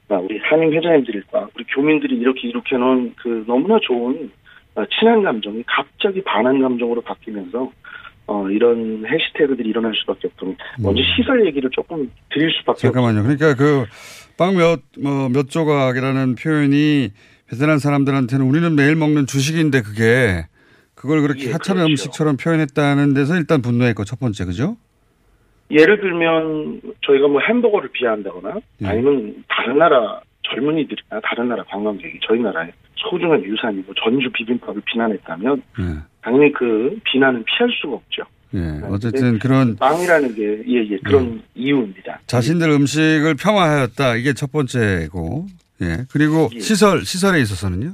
[0.09, 4.31] 아, 우리 한인 회장님들과 우리 교민들이 이렇게 이렇게 놓은 그 너무나 좋은
[4.75, 7.71] 아, 친한 감정이 갑자기 반한 감정으로 바뀌면서
[8.27, 13.23] 어, 이런 해시태그들이 일어날 수밖에 없던 먼저 시설 얘기를 조금 드릴 수밖에 잠깐만요.
[13.23, 13.85] 그러니까 그
[14.37, 17.11] 빵 몇, 뭐, 몇 조각이라는 표현이
[17.49, 20.47] 베트남 사람들한테는 우리는 매일 먹는 주식인데 그게
[20.95, 21.91] 그걸 그렇게 예, 하찮은 그렇죠.
[21.93, 24.77] 음식처럼 표현했다는 데서 일단 분노했고 첫 번째, 그죠?
[25.71, 28.87] 예를 들면 저희가 뭐 햄버거를 비하한다거나 예.
[28.87, 35.85] 아니면 다른 나라 젊은이들이나 다른 나라 관광객이 저희 나라의 소중한 유산이고 전주 비빔밥을 비난했다면 예.
[36.25, 38.23] 당연히 그 비난은 피할 수가 없죠.
[38.55, 38.81] 예.
[38.89, 42.21] 어쨌든 그런 빵이라는 게 예 예 그런 이유입니다.
[42.27, 44.17] 자신들 음식을 폄하하였다.
[44.17, 45.47] 이게 첫 번째고.
[45.83, 46.05] 예.
[46.11, 46.61] 그리고 예.
[46.61, 47.93] 시설, 시설에 있어서는요?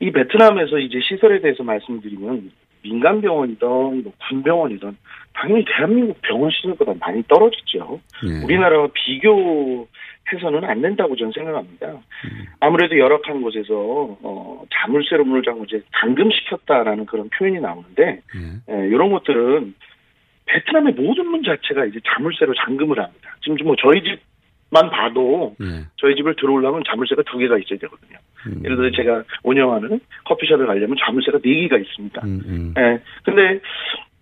[0.00, 2.50] 이 베트남에서 이제 시설에 대해서 말씀드리면
[2.82, 4.96] 민간 병원이든 뭐 군병원이든
[5.32, 8.00] 당연히 대한민국 병원 시설보다 많이 떨어졌죠.
[8.28, 8.44] 예.
[8.44, 9.88] 우리나라와 비교
[10.32, 12.00] 해서는 안 된다고 저는 생각합니다.
[12.60, 18.20] 아무래도 열악한 곳에서 어, 자물쇠로 문을 잠그고 이제 잠금시켰다라는 그런 표현이 나오는데
[18.70, 19.74] 예, 이런 것들은
[20.46, 23.36] 베트남의 모든 문 자체가 이제 자물쇠로 잠금을 합니다.
[23.42, 25.54] 지금 뭐 저희 집만 봐도
[25.96, 28.18] 저희 집을 들어오려면 자물쇠가 두 개가 있어야 되거든요.
[28.64, 32.22] 예를 들어 제가 운영하는 커피숍에 가려면 자물쇠가 네 개가 있습니다.
[32.78, 33.00] 예.
[33.24, 33.60] 근데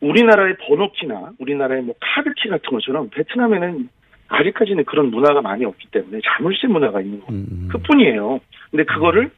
[0.00, 3.88] 우리나라의 번호키나 우리나라의 뭐 카드키 같은 것처럼 베트남에는
[4.32, 7.26] 아직까지는 그런 문화가 많이 없기 때문에 자물쇠 문화가 있는 거
[7.72, 8.40] 그뿐이에요.
[8.70, 9.30] 근데 그거를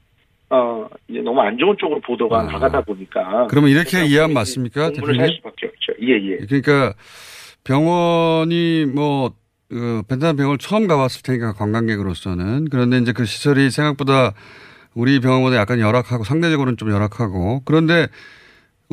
[0.51, 5.31] 어 이제 너무 안 좋은 쪽으로 보도가 나가다 보니까 그러면 이렇게 이해하면 맞습니까, 공부를 할?
[5.31, 5.93] 수밖에 없죠.
[6.03, 6.37] 예 예.
[6.47, 6.95] 그러니까
[7.65, 9.33] 병원이 뭐
[9.69, 14.35] 그, 베트남 병원을 처음 가봤을 테니까 관광객으로서는 그런데 이제 그 시설이 생각보다
[14.95, 18.07] 우리 병원보다 약간 열악하고 상대적으로는 좀 열악하고 그런데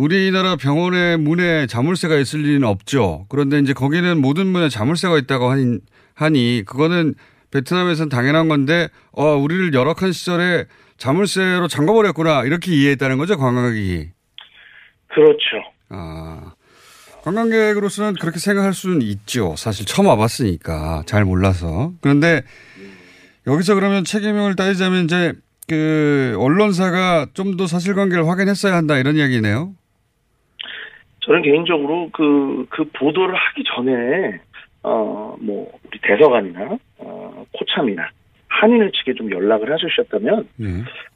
[0.02, 3.28] 우리나라 병원의 문에 자물쇠가 있을 리는 없죠.
[3.30, 5.78] 그런데 이제 거기는 모든 문에 자물쇠가 있다고 하니,
[6.16, 7.14] 하니 그거는
[7.52, 10.66] 베트남에서는 당연한 건데 어 우리를 열악한 시절에
[10.98, 14.10] 자물쇠로 잠궈버렸구나 이렇게 이해했다는 거죠 관광객이.
[15.14, 15.40] 그렇죠.
[15.90, 16.54] 아
[17.24, 19.54] 관광객으로서는 그렇게 생각할 수는 있죠.
[19.56, 21.94] 사실 처음 와봤으니까 잘 몰라서.
[22.02, 22.42] 그런데
[23.46, 25.34] 여기서 그러면 책임을 따지자면 이제
[25.68, 29.74] 그 언론사가 좀 더 사실관계를 확인했어야 한다 이런 이야기네요.
[31.22, 34.40] 저는 개인적으로 그, 그 보도를 하기 전에,
[34.84, 38.10] 어, 뭐, 우리 대사관이나, 어, 코참이나,
[38.48, 40.66] 한인을 측에 좀 연락을 해주셨다면, 예.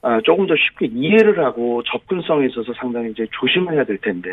[0.02, 4.30] 아, 조금 더 쉽게 이해를 하고 접근성에 있어서 상당히 이제 조심을 해야 될 텐데,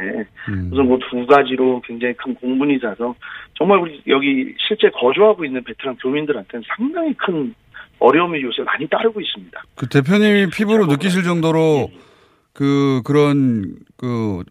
[0.71, 3.15] 우선 뭐 두 가지로 굉장히 큰 공분이 사서,
[3.55, 7.55] 정말 우리 여기 실제 거주하고 있는 베트남 교민들한테는 상당히 큰
[7.99, 9.63] 어려움이 요새 많이 따르고 있습니다.
[9.77, 11.91] 그 대표님이 피부로 느끼실 정도로
[12.53, 14.43] 그 그런 그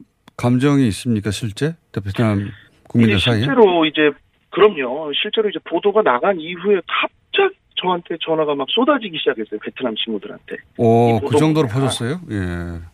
[0.41, 2.49] 감정이 있습니까 실제 베트남
[2.89, 3.41] 국민들 사이에?
[3.41, 4.11] 실제로 이제
[4.49, 5.11] 그럼요.
[5.13, 9.59] 실제로 이제 보도가 나간 이후에 갑자기 저한테 전화가 막 쏟아지기 시작했어요.
[9.59, 10.57] 베트남 친구들한테.
[10.77, 12.19] 오, 이그 정도로 퍼졌어요?
[12.31, 12.35] 예.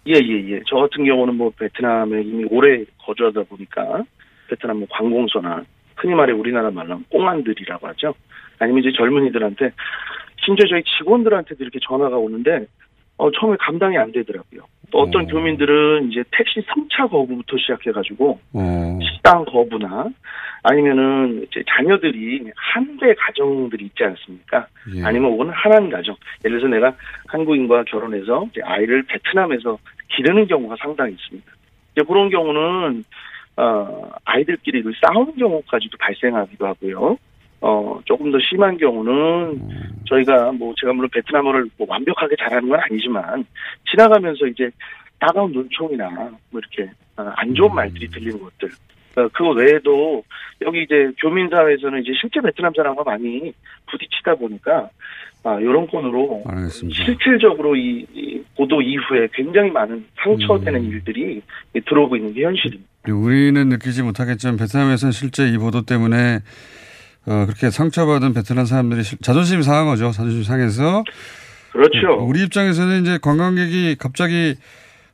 [0.07, 0.61] 예, 예, 예.
[0.67, 4.03] 저 같은 경우는 뭐 베트남에 이미 오래 거주하다 보니까
[4.49, 5.63] 베트남 뭐 관공서나
[5.95, 8.13] 흔히 말해 우리나라 말로 하면 꽁안들이라고 하죠.
[8.59, 9.71] 아니면 이제 젊은이들한테
[10.45, 12.67] 심지어 저희 직원들한테도 이렇게 전화가 오는데
[13.17, 14.61] 어, 처음에 감당이 안 되더라고요.
[14.91, 18.99] 또 어떤 교민들은 이제 택시 승차 거부부터 시작해가지고 어.
[19.01, 20.07] 식당 거부나
[20.63, 24.65] 아니면은 이제 자녀들이 한 대 가정들이 있지 않습니까?
[24.95, 25.03] 예.
[25.03, 26.15] 아니면 혹은 한한 가정.
[26.43, 26.93] 예를 들어서 내가
[27.27, 29.77] 한국인과 결혼해서 이제 아이를 베트남에서
[30.15, 31.51] 기르는 경우가 상당히 있습니다.
[31.91, 33.03] 이제 그런 경우는
[33.57, 37.17] 어 아이들끼리 그 싸우는 경우까지도 발생하기도 하고요.
[37.61, 39.59] 어 조금 더 심한 경우는
[40.07, 43.45] 저희가 뭐 제가 물론 베트남어를 뭐 완벽하게 잘하는 건 아니지만
[43.89, 44.69] 지나가면서 이제
[45.19, 46.09] 따가운 눈총이나
[46.51, 48.69] 뭐 이렇게 어, 안 좋은 말들이 들리는 것들.
[49.15, 50.23] 어, 그거 외에도
[50.61, 53.51] 여기 이제 교민사회에서는 이제 실제 베트남 사람과 많이
[53.89, 54.89] 부딪히다 보니까
[55.43, 56.43] 아, 이런 건으로
[56.91, 61.41] 실질적으로 이, 이 보도 이후에 굉장히 많은 상처되는 일들이
[61.85, 62.85] 들어오고 있는 게 현실입니다.
[63.09, 66.39] 우리는 느끼지 못하겠지만 베트남에서는 실제 이 보도 때문에
[67.27, 70.11] 어, 그렇게 상처받은 베트남 사람들이 실- 자존심이 상한 거죠.
[70.11, 71.03] 자존심 상해서.
[71.73, 72.23] 그렇죠.
[72.25, 74.55] 우리 입장에서는 이제 관광객이 갑자기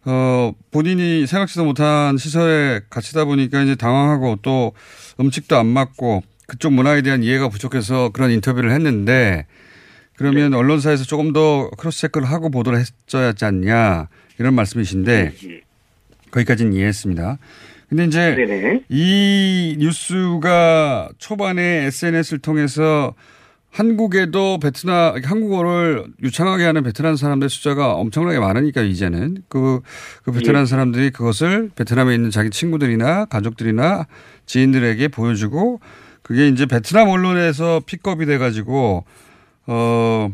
[0.06, 4.74] 어, 본인이 생각지도 못한 시설에 갇히다 보니까 이제 당황하고 또
[5.20, 9.46] 음식도 안 맞고 그쪽 문화에 대한 이해가 부족해서 그런 인터뷰를 했는데
[10.18, 10.58] 그러면 네.
[10.58, 14.08] 언론사에서 조금 더 크로스 체크를 하고 보도를 했어야 하지 않냐
[14.40, 15.62] 이런 말씀이신데 네.
[16.32, 17.38] 거기까지는 이해했습니다.
[17.94, 18.86] 근데 이제 네네.
[18.90, 23.14] 이 뉴스가 초반에 SNS를 통해서
[23.70, 29.82] 한국에도 베트남 한국어를 유창하게 하는 베트남 사람들 숫자가 엄청나게 많으니까 이제는 그,
[30.24, 30.66] 그 베트남 예.
[30.66, 34.08] 사람들이 그것을 베트남에 있는 자기 친구들이나 가족들이나
[34.48, 35.80] 지인들에게 보여주고
[36.24, 39.06] 그게 이제 베트남 언론에서 픽업이 돼가지고
[39.68, 40.34] 어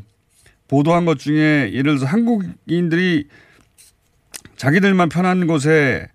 [0.69, 3.27] 보도한 것 중에 예를 들어서 한국인들이
[4.55, 6.07] 자기들만 편한 곳에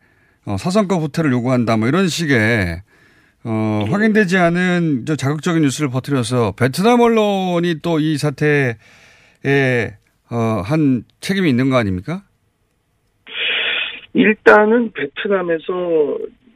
[0.46, 2.82] 어, 사성급 호텔을 요구한다 뭐 이런 식의
[3.44, 8.74] 어, 확인되지 않은 저 자극적인 뉴스를 퍼뜨려서 베트남 언론이 또 이 사태에
[10.30, 12.22] 어, 한 책임이 있는 거 아닙니까?
[14.14, 15.72] 일단은 베트남에서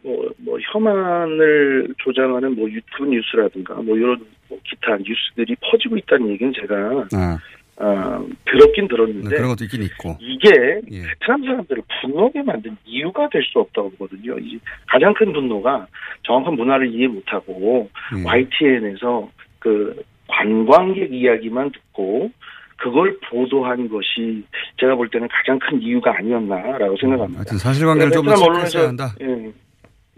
[0.03, 6.53] 뭐, 뭐 혐한을 조장하는 뭐 유튜브 뉴스라든가 뭐 이런 뭐 기타 뉴스들이 퍼지고 있다는 얘기는
[6.55, 6.75] 제가
[7.13, 7.39] 아,
[7.81, 10.17] 아, 들었긴 네, 들었는데 그런 것도 있긴 있고.
[10.21, 10.51] 이게
[10.91, 11.03] 예.
[11.03, 14.37] 베트남 사람들을 분노하게 만든 이유가 될 수 없다고 보거든요.
[14.41, 15.87] 이 가장 큰 분노가
[16.25, 18.27] 정확한 문화를 이해 못하고 음.
[18.27, 22.31] YTN에서 그 관광객 이야기만 듣고
[22.77, 24.45] 그걸 보도한 것이
[24.79, 27.39] 제가 볼 때는 가장 큰 이유가 아니었나라고 생각합니다.
[27.39, 29.15] 하여튼 사실관계를 좀더 베트남 체크했어야 한다.
[29.21, 29.53] 음.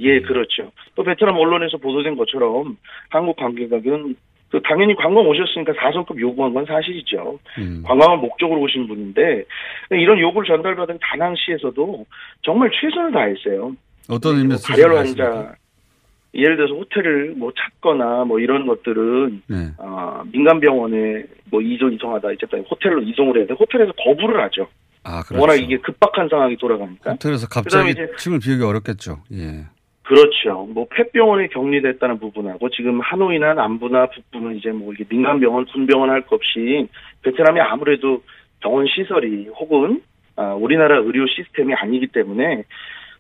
[0.01, 0.73] 예, 예, 그렇죠.
[0.95, 2.77] 또 베트남 언론에서 보도된 것처럼
[3.11, 4.15] 한국 관광객은
[4.51, 7.39] 그 당연히 관광 오셨으니까 4성급 요구한 건 사실이죠.
[7.59, 7.83] 음.
[7.87, 9.45] 관광을 목적으로 오신 분인데
[9.91, 12.07] 이런 요구를 전달받은 다낭시에서도
[12.43, 13.77] 정말 최선을 다했어요.
[14.09, 15.37] 어떤 의미에서 가열 말씀하십니까?
[15.37, 15.55] 환자
[16.35, 19.73] 예를 들어서 호텔을 뭐 찾거나 뭐 이런 것들은 네.
[19.79, 24.69] 아, 민간 병원에 뭐 이동 이동하다 이제 호텔로 이동을 해야 돼 호텔에서 거부를 하죠.
[25.03, 25.41] 아, 그렇죠.
[25.41, 27.13] 워낙 이게 급박한 상황이 돌아가니까.
[27.13, 29.23] 호텔에서 갑자기 이제 층을 비우기 어렵겠죠.
[29.33, 29.65] 예.
[30.11, 30.67] 그렇죠.
[30.75, 36.23] 뭐 폐병원에 격리됐다는 부분하고 지금 하노이나 남부나 북부는 이제 뭐 이게 민간 병원, 군병원 할
[36.23, 36.89] 것 없이
[37.23, 38.21] 베트남이 아무래도
[38.61, 40.03] 병원 시설이 혹은
[40.35, 42.65] 아, 우리나라 의료 시스템이 아니기 때문에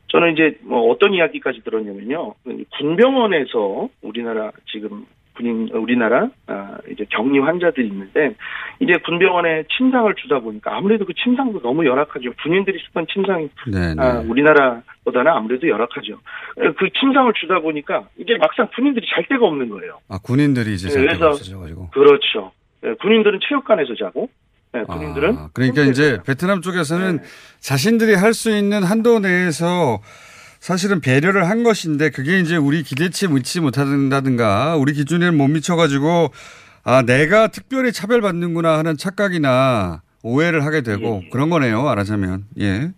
[0.09, 2.35] 저는 이제 뭐 어떤 이야기까지 들었냐면요.
[2.76, 5.07] 군병원에서 우리나라 지금
[5.40, 8.35] 군인 우리나라 아, 이제 격리 환자들이 있는데
[8.79, 12.31] 이제 군병원에 침상을 주다 보니까 아무래도 그 침상도 너무 열악하죠.
[12.42, 14.03] 군인들이 쓰던 침상이 네, 네.
[14.03, 16.18] 아, 우리나라보다는 아무래도 열악하죠.
[16.79, 19.98] 그 침상을 주다 보니까 이게 막상 군인들이 잘 데가 없는 거예요.
[20.09, 21.90] 아, 군인들이 이제 네, 잘 그래서 없어져가지고.
[21.90, 22.53] 그렇죠.
[22.85, 24.29] 예, 군인들은 체육관에서 자고,
[24.74, 27.22] 예, 군인들은 아, 그러니까 이제 베트남 쪽에서는 네.
[27.61, 30.00] 자신들이 할 수 있는 한도 내에서
[30.60, 36.28] 사실은 배려를 한 것인데 그게 이제 우리 기대치에 미치지 못한다든가 우리 기준에는 못 미쳐가지고
[36.84, 41.82] 아, 내가 특별히 차별받는구나 하는 착각이나 오해를 하게 되고 그런 거네요.
[41.82, 42.44] 말하자면.
[42.60, 42.90] 예.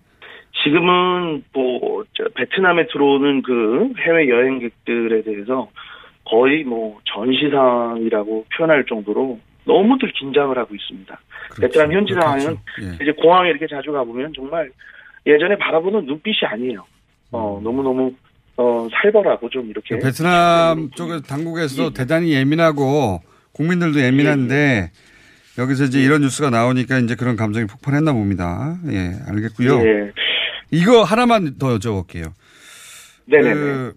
[0.64, 5.70] 지금은 뭐 저, 베트남에 들어오는 그 해외 여행객들에 대해서
[6.24, 11.20] 거의 뭐 전시상이라고 표현할 정도로 너무들 긴장을 하고 있습니다.
[11.60, 13.02] 베트남 현지 상황은 예.
[13.02, 14.70] 이제 공항에 이렇게 자주 가보면 정말
[15.26, 16.84] 예전에 바라보는 눈빛이 아니에요.
[17.32, 18.12] 어, 너무너무,
[18.56, 19.98] 어, 살벌하고 좀 이렇게.
[19.98, 23.20] 베트남 쪽의 당국에서도 대단히 예민하고
[23.52, 24.90] 국민들도 예민한데
[25.58, 28.76] 여기서 이제 이런 뉴스가 나오니까 이제 그런 감정이 폭발했나 봅니다.
[28.90, 29.80] 예, 알겠고요.
[29.80, 30.12] 예.
[30.70, 32.32] 이거 하나만 더 여쭤볼게요.
[33.26, 33.54] 네네네.
[33.54, 33.94] 그,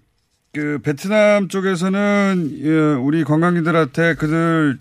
[0.53, 2.69] 그 베트남 쪽에서는 예,
[3.01, 4.77] 우리 관광객들한테 그들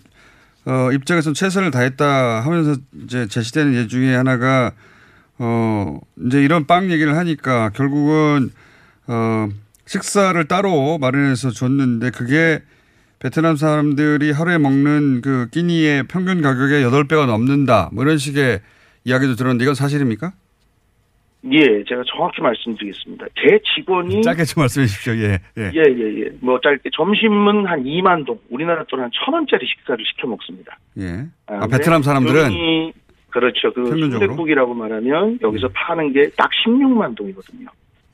[0.65, 4.71] 어, 입장에서 최선을 다했다 하면서 이제 제시되는 예 중에 하나가
[5.37, 8.49] 어, 이제 이런 빵 얘기를 하니까 결국은
[9.07, 9.47] 어,
[9.85, 12.61] 식사를 따로 마련해서 줬는데 그게
[13.19, 17.89] 베트남 사람들이 하루에 먹는 그 끼니의 평균 가격의 8배가 넘는다.
[17.91, 18.61] 뭐 이런 식의
[19.03, 20.33] 이야기도 들었는데 이건 사실입니까?
[21.51, 23.25] 예, 제가 정확히 말씀드리겠습니다.
[23.35, 24.23] 제 직원이.
[24.23, 25.13] 짧게 좀 말씀해 주십시오.
[25.17, 25.39] 예.
[25.59, 25.71] 예.
[25.75, 26.29] 예, 예, 예.
[26.39, 30.79] 뭐 짧게 점심은 한 2만 동, 우리나라 돈 한 천 원짜리 식사를 시켜 먹습니다.
[30.97, 31.25] 예.
[31.45, 32.93] 아, 근데 베트남 사람들은
[33.39, 33.73] 그렇죠.
[33.73, 34.19] 그 평균적으로?
[34.19, 37.67] 순대국이라고 말하면 여기서 파는 게 딱 16만 동이거든요.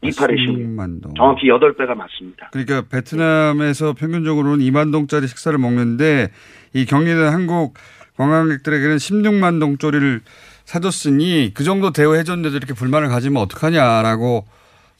[0.04, 0.58] 28에 16.
[0.58, 1.14] 16만 동.
[1.16, 2.50] 정확히 8배가 맞습니다.
[2.52, 6.30] 그러니까 베트남에서 평균적으로는 2만 동짜리 식사를 먹는데
[6.74, 7.76] 이 격리된 한국
[8.18, 10.22] 관광객들에게는 16만 동짜리를
[10.66, 14.46] 사줬으니 그 정도 대우해줬는데도 이렇게 불만을 가지면 어떡하냐라고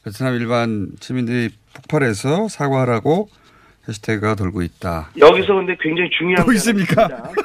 [0.04, 3.28] 베트남 일반 시민들이 폭발해서 사과하라고
[3.88, 5.10] 해시태그가 돌고 있다.
[5.18, 7.04] 여기서 근데 굉장히 중요한 또게 있습니까?
[7.04, 7.42] 하나 있습니다.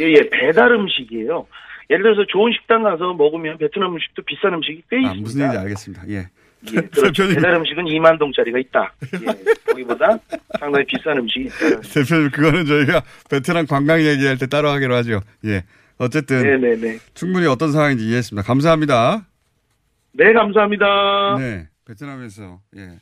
[0.00, 1.46] 예, 예, 배달 음식이에요.
[1.90, 5.20] 예를 들어서 좋은 식당 가서 먹으면 베트남 음식도 비싼 음식이 꽤 아, 있습니다.
[5.22, 6.08] 무슨 얘기인지 알겠습니다.
[6.08, 6.28] 예.
[6.72, 7.26] 예, 그렇죠.
[7.26, 8.92] 배달 음식은 2만 동짜리가 있다.
[9.22, 9.26] 예,
[9.66, 10.18] 거기보다
[10.58, 11.80] 상당히 비싼 음식이 있다.
[11.92, 15.20] 대표님 그거는 저희가 베트남 관광 얘기할 때 따로 하기로 하죠.
[15.46, 15.64] 예.
[15.98, 16.98] 어쨌든 네네네.
[17.14, 18.46] 충분히 어떤 상황인지 이해했습니다.
[18.46, 19.26] 감사합니다.
[20.12, 21.36] 네, 감사합니다.
[21.38, 21.68] 네.
[21.86, 23.00] 베트남에서 예.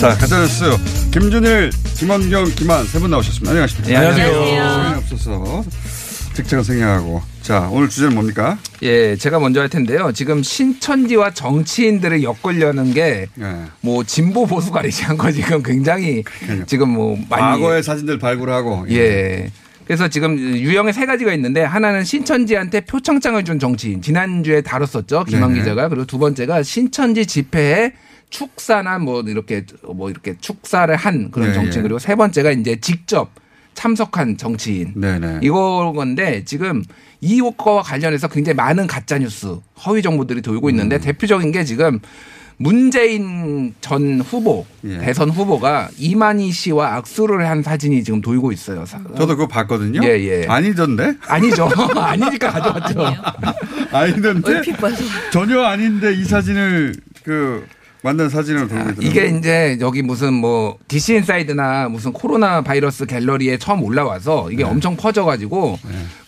[0.00, 0.64] 자, 가짜뉴스
[1.12, 3.50] 김준일, 김원경, 김한 세 분 나오셨습니다.
[3.50, 3.88] 안녕하십니까?
[3.88, 4.28] 네, 안녕하세요.
[4.44, 5.64] 시간이 없어서
[6.34, 8.58] 직책을 생략하고 자, 오늘 주제는 뭡니까?
[8.82, 10.12] 예, 제가 먼저 할 텐데요.
[10.12, 16.22] 지금 신천지와 정치인들을 엮으려는 게뭐 진보 보수 가리지 않고 지금 굉장히
[16.66, 19.50] 지금 뭐 많이 과거의 사진들 발굴하고 예.
[19.84, 25.60] 그래서 지금 유형의 세 가지가 있는데 하나는 신천지한테 표창장을 준 정치인 지난주에 다뤘었죠 김한 네네.
[25.60, 27.92] 기자가 그리고 두 번째가 신천지 집회에
[28.30, 31.82] 축사나 뭐 이렇게 뭐 이렇게 축사를 한 그런 네, 정치인 예.
[31.82, 33.30] 그리고 세 번째가 이제 직접
[33.74, 35.40] 참석한 정치인 네네.
[35.42, 36.82] 이거 건데 지금
[37.20, 41.00] 이거와 관련해서 굉장히 많은 가짜 뉴스, 허위 정보들이 돌고 있는데 음.
[41.00, 42.00] 대표적인 게 지금
[42.60, 44.98] 문재인 전 후보 예.
[44.98, 48.84] 대선 후보가 이만희 씨와 악수를 한 사진이 지금 돌고 있어요.
[48.84, 50.00] 사- 저도 그거 봤거든요.
[50.02, 50.08] 예,
[50.42, 50.46] 예.
[50.48, 51.14] 아니던데?
[51.28, 51.68] 아니죠.
[51.94, 53.00] 아니니까 가져왔죠.
[53.92, 54.62] 아니던데?
[55.32, 57.64] 전혀 아닌데 이 사진을 그
[58.02, 59.08] 만든 사진을 돌고 있더라고요.
[59.08, 64.96] 이게 이제 여기 무슨 뭐 DC 인사이드나 무슨 코로나 바이러스 갤러리에 처음 올라와서 이게 엄청
[64.96, 65.78] 퍼져가지고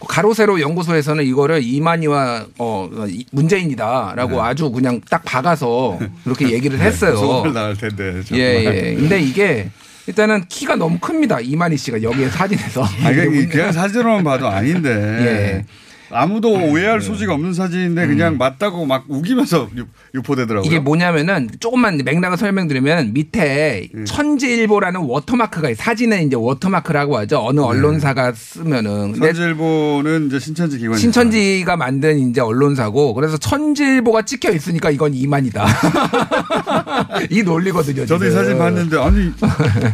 [0.08, 7.16] 가로 세로 연구소에서는 이거를 이만희와 어 이- 문재인이다라고 아주 그냥 딱 박아서 그렇게 얘기를 했어요.
[7.16, 8.20] 소문을 나갈 텐데.
[8.32, 8.76] 예, 정말.
[8.76, 8.94] 예.
[8.96, 9.70] 근데 이게
[10.06, 11.38] 일단은 키가 너무 큽니다.
[11.40, 12.82] 이만희 씨가 여기에 사진에서.
[12.82, 14.90] 아, 그냥, 그냥 사진으로만 봐도 아닌데.
[14.90, 15.64] 예.
[16.12, 20.66] 아무도 오해할 소지가 없는 사진인데 그냥 맞다고 막 우기면서 유- 유포되더라고요.
[20.68, 24.04] 이게 뭐냐면은 조금만 맥락을 설명드리면 밑에 예.
[24.04, 27.36] 천지일보라는 워터마크가 있- 사진에 이제 워터마크라고 하죠.
[27.38, 27.42] 네.
[27.46, 30.98] 어느 언론사가 쓰면은 근데 천지일보는 이제 신천지 기관.
[30.98, 35.66] 신천지가 만든 이제 언론사고 그래서 천지일보가 찍혀 있으니까 이건 이만희다.
[37.30, 38.06] 이 논리거든요.
[38.06, 38.30] 저도 이.
[38.30, 39.32] 사진 봤는데 아니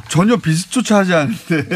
[0.09, 1.67] 전혀 비슷조차 하지 않는데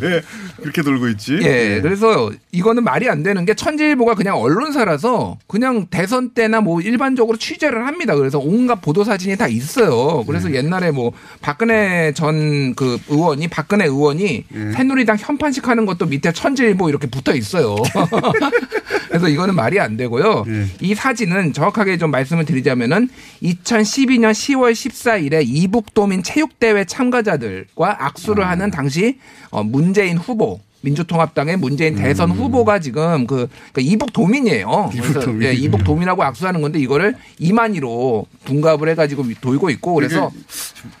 [0.00, 0.22] 왜
[0.66, 1.38] 그렇게 돌고 있지?
[1.42, 7.36] 예, 그래서 이거는 말이 안 되는 게 천지일보가 그냥 언론사라서 그냥 대선 때나 뭐 일반적으로
[7.38, 8.14] 취재를 합니다.
[8.16, 10.24] 그래서 온갖 보도 사진이 다 있어요.
[10.26, 14.44] 그래서 옛날에 뭐 박근혜 전 그 의원이 박근혜 의원이
[14.74, 17.76] 새누리당 현판식 하는 것도 밑에 천지일보 이렇게 붙어 있어요.
[19.08, 20.44] 그래서 이거는 말이 안 되고요.
[20.80, 23.08] 이 사진은 정확하게 좀 말씀을 드리자면은
[23.42, 29.18] 2012년 10월 14일에 이북도민 체육대회 참가자들과 악수를 하는 당시
[29.50, 30.55] 어, 문재인 후보
[30.86, 34.90] 민주통합당의 문재인 대선 후보가 지금 그 그러니까 이북 도민이에요.
[34.92, 35.48] 그래서 도민.
[35.48, 40.30] 예, 이북 도민하고 악수하는 건데 이거를 이만희로 분갑을 해가지고 돌고 있고 그래서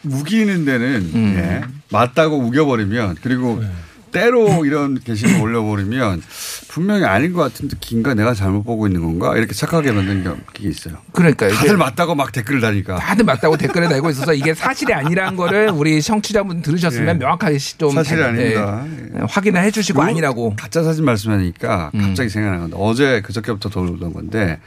[0.04, 1.34] 우기는 데는 음.
[1.38, 1.60] 예,
[1.90, 3.68] 맞다고 우겨버리면 그리고 네.
[4.20, 6.22] 때로 이런 게시물 올려버리면
[6.68, 10.96] 분명히 아닌 것 같은데 긴가 내가 잘못 보고 있는 건가 이렇게 착하게 만드는 게 있어요.
[11.12, 12.96] 그러니까 다들 맞다고 막 댓글을 다니까.
[12.96, 17.18] 다들 맞다고 댓글에 달고 있어서 이게 사실이 아니라는 거를 우리 청취자분 들으셨으면 예.
[17.18, 18.84] 명확하게 좀 사실이 대- 아닙니다.
[19.16, 20.54] 예, 확인을 해주시고 아니라고.
[20.58, 22.00] 가짜 사진 말씀하니까 음.
[22.00, 24.58] 갑자기 생각나는 건데 어제 그저께부터 돌던 건데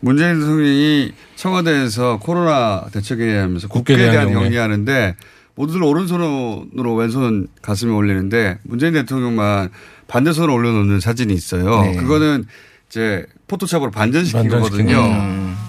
[0.00, 4.32] 문재인 대통령이 청와대에서 코로나 대책에 하면서 국회에 대한.
[4.32, 5.16] 경례하는데
[5.56, 9.70] 모두들 오른손으로 왼손 가슴에 올리는데 문재인 대통령만
[10.08, 11.82] 반대손을 올려놓는 사진이 있어요.
[11.82, 11.96] 네.
[11.96, 12.44] 그거는
[12.88, 14.96] 이제 포토샵으로 반전시킨 거거든요.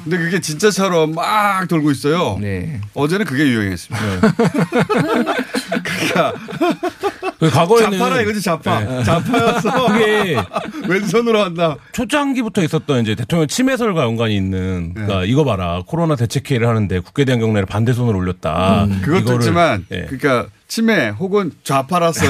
[0.05, 2.37] 근데 그게 진짜처럼 막 돌고 있어요.
[2.39, 2.79] 네.
[2.93, 4.05] 어제는 그게 유행했습니다.
[5.83, 6.33] 그러니까
[7.39, 8.79] 그 과거에는 자파라 이거지 자파.
[8.81, 9.03] 네.
[9.03, 9.87] 자파였어.
[9.91, 10.37] 그게
[10.87, 11.75] 왼손으로 한다.
[11.91, 15.01] 초창기부터 있었던 이제 대통령 침해설과 연관이 있는 네.
[15.01, 18.83] 그러니까 이거 봐라 코로나 대책회의를 하는데 국회 대한 경례를 반대손으로 올렸다.
[18.85, 20.05] 음, 그것도 이거를- 있지만 예.
[20.07, 22.25] 그러니까 치매 혹은 좌파라서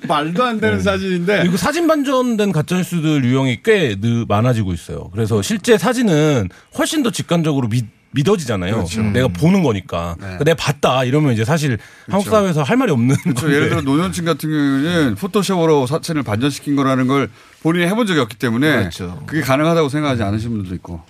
[0.08, 5.10] 말도 안 되는 사진인데 그리고 사진 반전된 가짜뉴스들 유형이 꽤 느, 많아지고 있어요.
[5.12, 8.74] 그래서 실제 사진은 훨씬 더 직관적으로 믿, 믿어지잖아요.
[8.74, 9.02] 그렇죠.
[9.02, 10.16] 내가 보는 거니까.
[10.18, 11.78] 그러니까 내가 봤다 이러면 이제 사실
[12.08, 13.52] 한국 사회에서 할 말이 없는 그렇죠.
[13.52, 17.30] 예를 들어 노년층 같은 경우에는 포토샵으로 사진을 반전시킨 거라는 걸
[17.62, 19.22] 본인이 해본 적이 없기 때문에 그렇죠.
[19.26, 21.02] 그게 가능하다고 생각하지 않으신 분들도 있고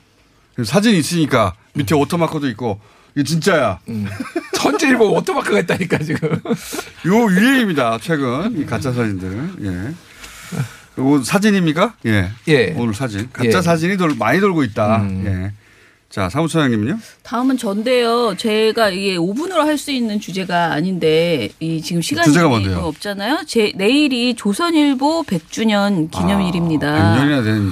[0.64, 2.80] 사진이 있으니까 밑에 오토마커도 있고
[3.14, 3.78] 이게 진짜야.
[4.83, 6.28] 천지일보 워터마크가 있다니까 지금.
[7.07, 7.99] 요 유행입니다.
[8.01, 9.95] 최근 이 가짜 사진들은 예.
[10.95, 11.95] 그리고 사진입니까?
[12.07, 12.30] 예.
[12.49, 12.74] 예.
[12.76, 13.62] 오늘 사진 가짜 예.
[13.62, 15.07] 사진이 돌, 많이 돌고 있다.
[15.24, 15.53] 예.
[16.11, 16.99] 자 사무처장님은요?
[17.22, 18.35] 다음은 전데요.
[18.37, 22.78] 제가 이게 5분으로 할 수 있는 주제가 아닌데 이 지금 시간이 주제가 뭔데요?
[22.80, 23.45] 없잖아요.
[23.47, 27.16] 제 내일이 조선일보 100주년 기념일입니다.
[27.16, 27.70] 100년이나 된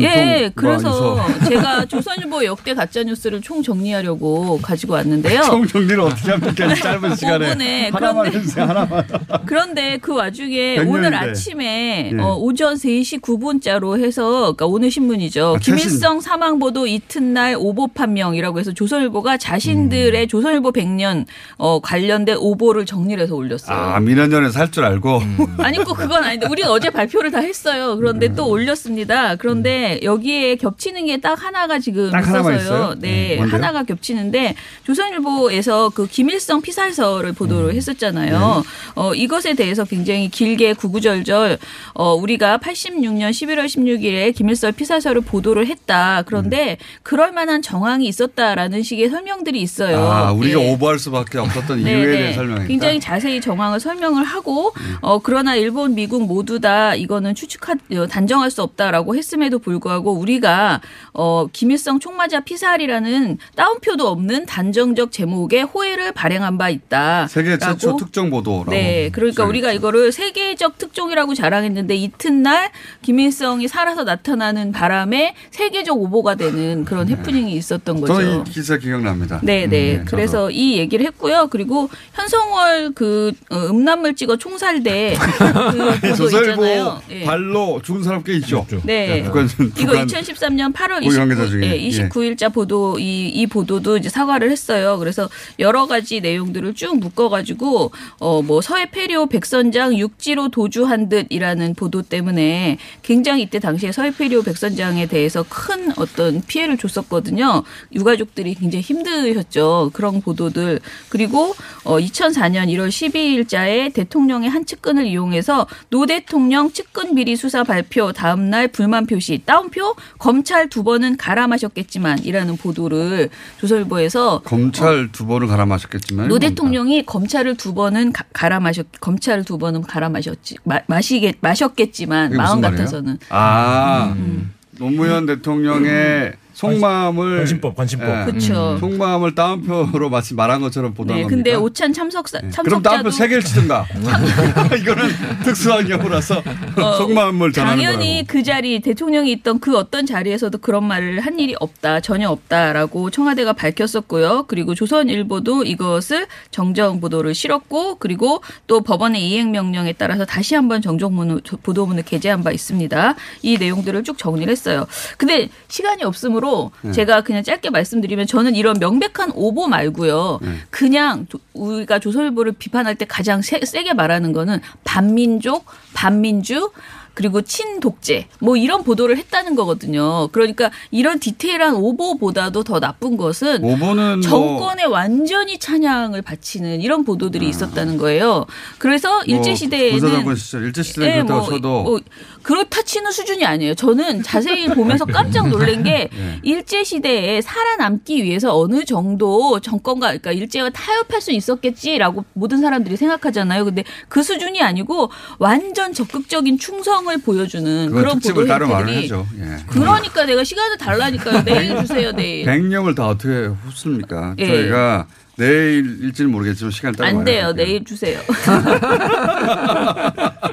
[0.00, 1.44] 예, 그래서 아니서.
[1.48, 5.42] 제가 조선일보 역대 가짜 뉴스를 총 정리하려고 가지고 왔는데요.
[5.46, 6.66] 총 정리를 어떻게 합니까?
[6.66, 8.64] 이 짧은 시간에 5분에 하나만 그런데 해주세요.
[8.64, 9.04] 하나만.
[9.46, 11.30] 그런데 그 와중에 몇 오늘 년인데?
[11.30, 12.18] 아침에 예.
[12.18, 15.54] 어, 오전 3시 9분자로 해서 그러니까 오늘 신문이죠.
[15.56, 19.38] 아, 김일성 사망 보도 이튿날 오보 판명이라고 해서 조선일보가 음.
[19.38, 21.26] 자신들의 조선일보 100년
[21.58, 23.76] 어, 관련된 오보를 정리를 해서 올렸어요.
[23.76, 25.20] 아 민원연에서 할줄 알고.
[25.58, 27.96] 아니 꼭 그건 아닌데 우리는 어제 발표를 다 했어요.
[27.96, 28.34] 그런데 음.
[28.34, 29.36] 또 올렸습니다.
[29.36, 32.96] 그런데 여기에 겹치는 게 딱 하나가 지금 딱 있어서요.
[32.98, 33.56] 네, 음, 뭔데요?
[33.56, 34.54] 하나가 겹치는데
[34.84, 37.76] 조선일보에서 그 김일성 피살서를 보도를 음.
[37.76, 38.62] 했었잖아요.
[38.64, 38.68] 네.
[38.96, 41.58] 어, 이것에 대해서 굉장히 길게 구구절절
[41.94, 46.22] 어, 우리가 86년 11월 16일에 김일성 피살서를 보도를 했다.
[46.26, 49.98] 그런데 그럴 만한 정황이 있었다라는 식의 설명들이 있어요.
[50.00, 50.72] 아 우리가 예.
[50.72, 52.12] 오버할 수밖에 없었던 네, 이유에 네.
[52.18, 52.68] 대한 설명이니까.
[52.68, 58.50] 굉장히 자세히 정황을 설명을 하고 어 그러나 일본, 미국 모두 다 이거는 추측하 어, 단정할
[58.50, 60.80] 수 없다라고 했음에도 불구하고 우리가
[61.14, 67.26] 어 김일성 총맞아 피살이라는 따옴표도 없는 단정적 제목의 호해를 발행한 바 있다.
[67.28, 68.70] 세계 최초 특정 보도라고.
[68.70, 72.70] 네, 그러니까 우리가 이거를 세계적 특종이라고 자랑했는데 이튿날
[73.02, 78.14] 김일성이 살아서 나타나는 바람에 세계적 오보가 되는 그런 해프닝이 있었던 거죠.
[78.14, 79.40] 저는 이 기사 기억납니다.
[79.42, 79.96] 네, 네.
[79.96, 81.48] 음, 그래서 이 얘기를 했고요.
[81.50, 85.16] 그리고 현성월 그 어, 음란물 찍어 총살대
[86.00, 86.24] 그 저도.
[86.24, 87.02] 보도 있잖아요.
[87.10, 87.24] 예.
[87.24, 88.66] 발로 죽은 사람 꽤 있죠.
[88.84, 89.22] 네.
[89.24, 89.48] 북한
[89.78, 91.66] 이거 북한 2013년 8월 고위 관계자 29, 중에.
[91.66, 91.88] 예, 예.
[92.08, 94.98] 29일자 보도 이, 이 보도도 이제 사과를 했어요.
[94.98, 95.28] 그래서
[95.58, 102.78] 여러 가지 내용들을 쭉 묶어가지고 어 뭐 서해 페리호 백선장 육지로 도주한 듯이라는 보도 때문에
[103.02, 107.62] 굉장히 이때 당시에 서해 페리호 백선장에 대해서 큰 어떤 피해를 줬었거든요.
[107.94, 109.90] 유가족들이 굉장히 힘드셨죠.
[109.92, 117.36] 그런 보도들 그리고 어 2004년 1월 12일자에 대통령의 한 측근을 이용해서 노 대통령 측근 비리
[117.36, 124.42] 수사 발표 다음 날 불만 표시 따옴표 검찰 두 번은 갈아 마셨겠지만 이라는 보도를 조선일보에서
[124.44, 129.58] 검찰 두 번을 갈아 마셨겠지만 노 대통령이 검찰을 두 번은 가, 갈아 마셨 검찰을 두
[129.58, 132.60] 번은 갈아 마셨지 마, 마시겠 마셨겠지만 마음?
[132.60, 134.52] 같아서는 아 음.
[134.78, 138.08] 노무현 대통령의 속마음을 관심법, 관심법.
[138.28, 138.76] 예, 그쵸.
[138.78, 141.36] 속마음을 따옴표로 마치 말한 것처럼 보도한 네, 겁니까?
[141.36, 143.86] 근데 오찬 참석자 그럼 참석자도 따옴표 세 개를 치든가.
[144.78, 145.08] 이거는
[145.44, 146.42] 특수한 경우라서
[146.76, 148.26] 어, 속마음을 전하는 당연히 거라고.
[148.28, 153.52] 그 자리 대통령이 있던 그 어떤 자리에서도 그런 말을 한 일이 없다 전혀 없다라고 청와대가
[153.52, 154.44] 밝혔었고요.
[154.48, 161.12] 그리고 조선일보도 이것을 정정 보도를 실었고 그리고 또 법원의 이행 명령에 따라서 다시 한번 정정
[161.16, 163.14] 문을- 보도문을 게재한 바 있습니다.
[163.42, 164.86] 이 내용들을 쭉 정리를 했어요.
[165.16, 166.41] 근데 시간이 없으므로
[166.82, 166.92] 네.
[166.92, 170.38] 제가 그냥 짧게 말씀드리면 저는 이런 명백한 오보 말고요.
[170.42, 170.48] 네.
[170.70, 175.64] 그냥 조- 우리가 조선일보를 비판할 때 가장 세, 세게 말하는 거는 반민족,
[175.94, 176.70] 반민주
[177.14, 180.28] 그리고 친독재 뭐 이런 보도를 했다는 거거든요.
[180.32, 187.48] 그러니까 이런 디테일한 오보보다도 더 나쁜 것은 오보는 뭐 정권에 완전히 찬양을 바치는 이런 보도들이
[187.48, 188.46] 있었다는 거예요.
[188.78, 192.00] 그래서 일제 시대에는 일제 시대 예, 그렇다고 뭐, 쳐도 뭐
[192.42, 193.74] 그렇다 치는 수준이 아니에요.
[193.74, 196.40] 저는 자세히 보면서 깜짝 놀란 게 예.
[196.42, 203.64] 일제 시대에 살아남기 위해서 어느 정도 정권과 그러니까 일제와 타협할 수 있었겠지라고 모든 사람들이 생각하잖아요.
[203.64, 209.26] 근데 그 수준이 아니고 완전 적극적인 충성 을 보여주는 그런 특집을 따로 마련하죠.
[209.38, 209.56] 예.
[209.68, 211.42] 그러니까 내가 시간을 달라니까요.
[211.44, 212.44] 내일 주세요, 내일.
[212.46, 214.34] 백령을 다 어떻게 흡습니까?
[214.38, 214.46] 예.
[214.46, 217.52] 저희가 내일일지는 모르겠지만 시간 따로 안 돼요.
[217.52, 218.20] 내일 주세요.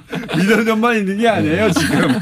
[0.37, 2.19] 민언련 것만 있는 게 아니에요 지금.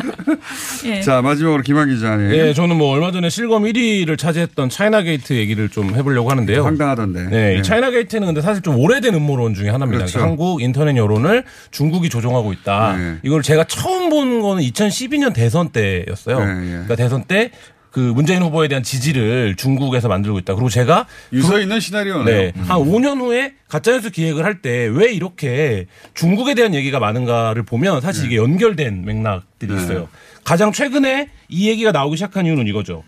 [0.86, 1.02] 예.
[1.02, 2.32] 자 마지막으로 김완 기자님.
[2.34, 6.64] 예, 저는 뭐 얼마 전에 실검 1위를 차지했던 차이나 게이트 얘기를 좀 해보려고 하는데요.
[6.64, 7.24] 황당하던데.
[7.24, 7.56] 네, 네.
[7.58, 10.00] 이 차이나 게이트는 근데 사실 좀 오래된 음모론 중에 하나입니다.
[10.00, 10.14] 그렇죠.
[10.14, 12.96] 그러니까 한국 인터넷 여론을 중국이 조종하고 있다.
[12.98, 13.16] 네.
[13.24, 16.40] 이걸 제가 처음 본 거는 2012년 대선 때였어요.
[16.40, 16.72] 네, 예.
[16.72, 17.52] 그러니까 대선 때
[17.98, 20.54] 그 문재인 후보에 대한 지지를 중국에서 만들고 있다.
[20.54, 22.26] 그리고 제가 유서 있는 시나리오네요.
[22.26, 22.62] 네, 음.
[22.68, 28.26] 한 5년 후에 가짜뉴스 기획을 할 때 왜 이렇게 중국에 대한 얘기가 많은가를 보면 사실
[28.28, 29.82] 이게 연결된 맥락들이 네.
[29.82, 30.10] 있어요.
[30.44, 33.04] 가장 최근에 이 얘기가 나오기 시작한 이유는 이거죠.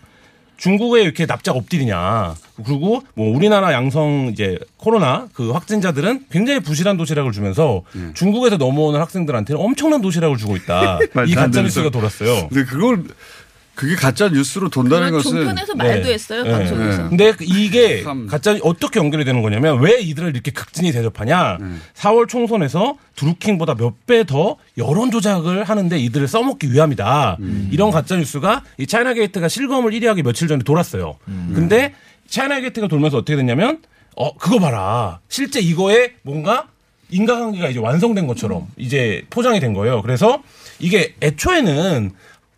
[0.56, 2.34] 중국에 이렇게 납작 엎드리냐.
[2.66, 7.82] 그리고 뭐 우리나라 양성 이제 코로나 그 확진자들은 굉장히 부실한 도시락을 주면서
[8.14, 10.98] 중국에서 넘어오는 학생들한테는 엄청난 도시락을 주고 있다.
[11.00, 11.90] 이 말도 안 가짜 되는 뉴스가 소리.
[11.92, 12.48] 돌았어요.
[12.48, 13.04] 근데 그걸
[13.80, 17.08] 그게 가짜 뉴스로 돈다는 것은 종편에서 말도 했어요, 방송에서.
[17.08, 21.56] 근데 이게 가짜 어떻게 연결이 되는 거냐면 왜 이들을 이렇게 극진히 대접하냐?
[21.94, 27.38] 4월 총선에서 드루킹보다 몇 배 더 여론 조작을 하는데 이들을 써먹기 위함이다.
[27.70, 31.16] 이런 가짜 뉴스가 이 차이나 게이트가 실검을 1위하기 며칠 전에 돌았어요.
[31.54, 31.94] 근데
[32.28, 33.78] 차이나 게이트가 돌면서 어떻게 됐냐면
[34.14, 35.20] 어 그거 봐라.
[35.30, 36.66] 실제 이거에 뭔가
[37.12, 40.02] 인과관계가 이제 완성된 것처럼 이제 포장이 된 거예요.
[40.02, 40.42] 그래서
[40.78, 42.12] 이게 애초에는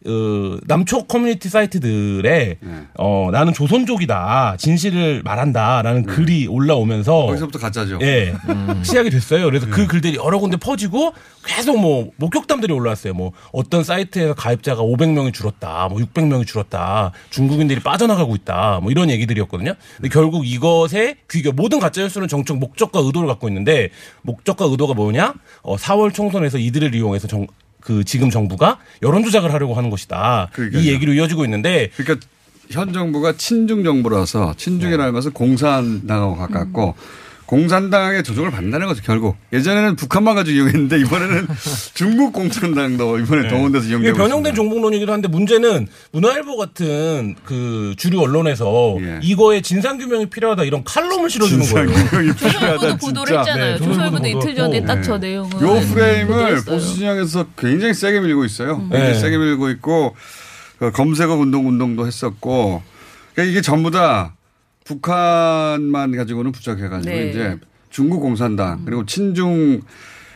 [0.06, 2.58] 어, 남초 커뮤니티 사이트들에
[2.98, 7.98] 어, 나는 조선족이다 진실을 말한다라는 글이 올라오면서 거기서부터 가짜죠.
[8.02, 8.34] 예
[8.82, 9.44] 시작이 됐어요.
[9.46, 11.12] 그래서 그 글들이 여러 군데 퍼지고
[11.44, 13.14] 계속 뭐 목격담들이 올라왔어요.
[13.14, 19.74] 뭐 어떤 사이트에서 가입자가 500명이 줄었다, 뭐 600명이 줄었다, 중국인들이 빠져나가고 있다, 뭐 이런 얘기들이었거든요.
[19.96, 23.90] 근데 결국 이것의 귀결 모든 가짜 뉴스는 정책 목적과 의도를 갖고 있는데
[24.22, 25.34] 목적과 의도가 뭐냐?
[25.62, 27.46] 어, 4월 총선에서 이들을 이용해서 정,
[27.82, 30.50] 그 지금 정부가 여론 조작을 하려고 하는 것이다.
[30.74, 32.26] 이 얘기로 이어지고 있는데 그러니까
[32.70, 36.94] 현 정부가 친중 정부라서 친중이라는 것은 공산 당하고 가깝고
[37.52, 41.48] 공산당의 조종을 받는다는 거죠 결국 예전에는 북한만 가지고 이용했는데 이번에는
[41.92, 48.96] 중국 공산당도 이번에 동원돼서 이게 이용되고 변형된 정복론이기도 한데 문제는 문화일보 같은 그 주류 언론에서
[49.20, 52.34] 이거에 진상 규명이 필요하다 이런 칼럼을 실어주는 거예요.
[52.36, 53.72] 조선일보도 보도를 했잖아요.
[53.72, 54.86] 네, 조선일보도 조선일보도 이틀 전에 그렇고.
[54.86, 56.64] 딱저 내용을 요 프레임을.
[56.64, 58.78] 보수 진영에서 굉장히 세게 밀고 있어요.
[58.78, 59.14] 굉장히 네.
[59.14, 60.16] 세게 밀고 있고
[60.78, 62.82] 그 검색어 운동 운동도 했었고
[63.34, 64.36] 그러니까 이게 전부 다
[64.84, 67.30] 북한만 가지고는 부족해가지고 네.
[67.30, 67.58] 이제
[67.90, 69.80] 중국 공산당 그리고 친중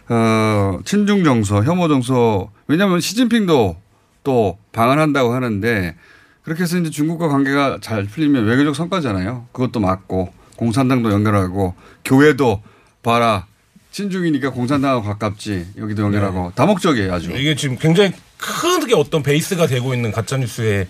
[0.09, 3.77] 어 친중 정서 혐오 정서 왜냐하면 시진핑도
[4.23, 5.97] 또 방한한다고 하는데
[6.43, 9.49] 그렇게 해서 이제 중국과 관계가 잘 풀리면 외교적 성과잖아요.
[9.53, 11.75] 그것도 맞고 공산당도 연결하고
[12.05, 12.63] 교회도
[13.03, 13.47] 봐라
[13.91, 17.33] 친중이니까 공산당하고 가깝지 여기도 연결하고 다목적이에요 아주.
[17.33, 20.87] 이게 지금 굉장히 크게 어떤 베이스가 되고 있는 가짜 뉴스의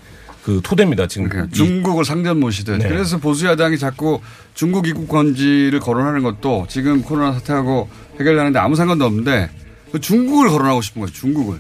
[0.47, 1.09] 그 토대입니다.
[1.09, 2.79] 지금 이- 중국을 상전 모시듯.
[2.79, 2.87] 네.
[2.89, 4.21] 그래서 보수 야당이 자꾸
[4.55, 7.89] 중국 입국 건지를 거론하는 것도 지금 코로나 사태하고
[8.21, 9.51] 해결하는데 아무 상관도 없는데
[9.91, 11.15] 그 중국을 거론하고 싶은 거죠.
[11.15, 11.59] 중국을.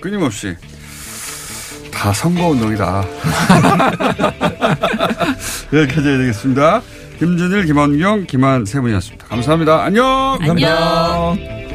[0.00, 0.54] 끊임없이.
[1.92, 3.04] 다 선거 운동이다.
[5.72, 6.82] 여기까지 해야 되겠습니다.
[7.18, 9.26] 김준일, 김원경, 김한 세 분이었습니다.
[9.26, 9.82] 감사합니다.
[9.82, 10.38] 안녕!
[10.40, 11.67] 안녕.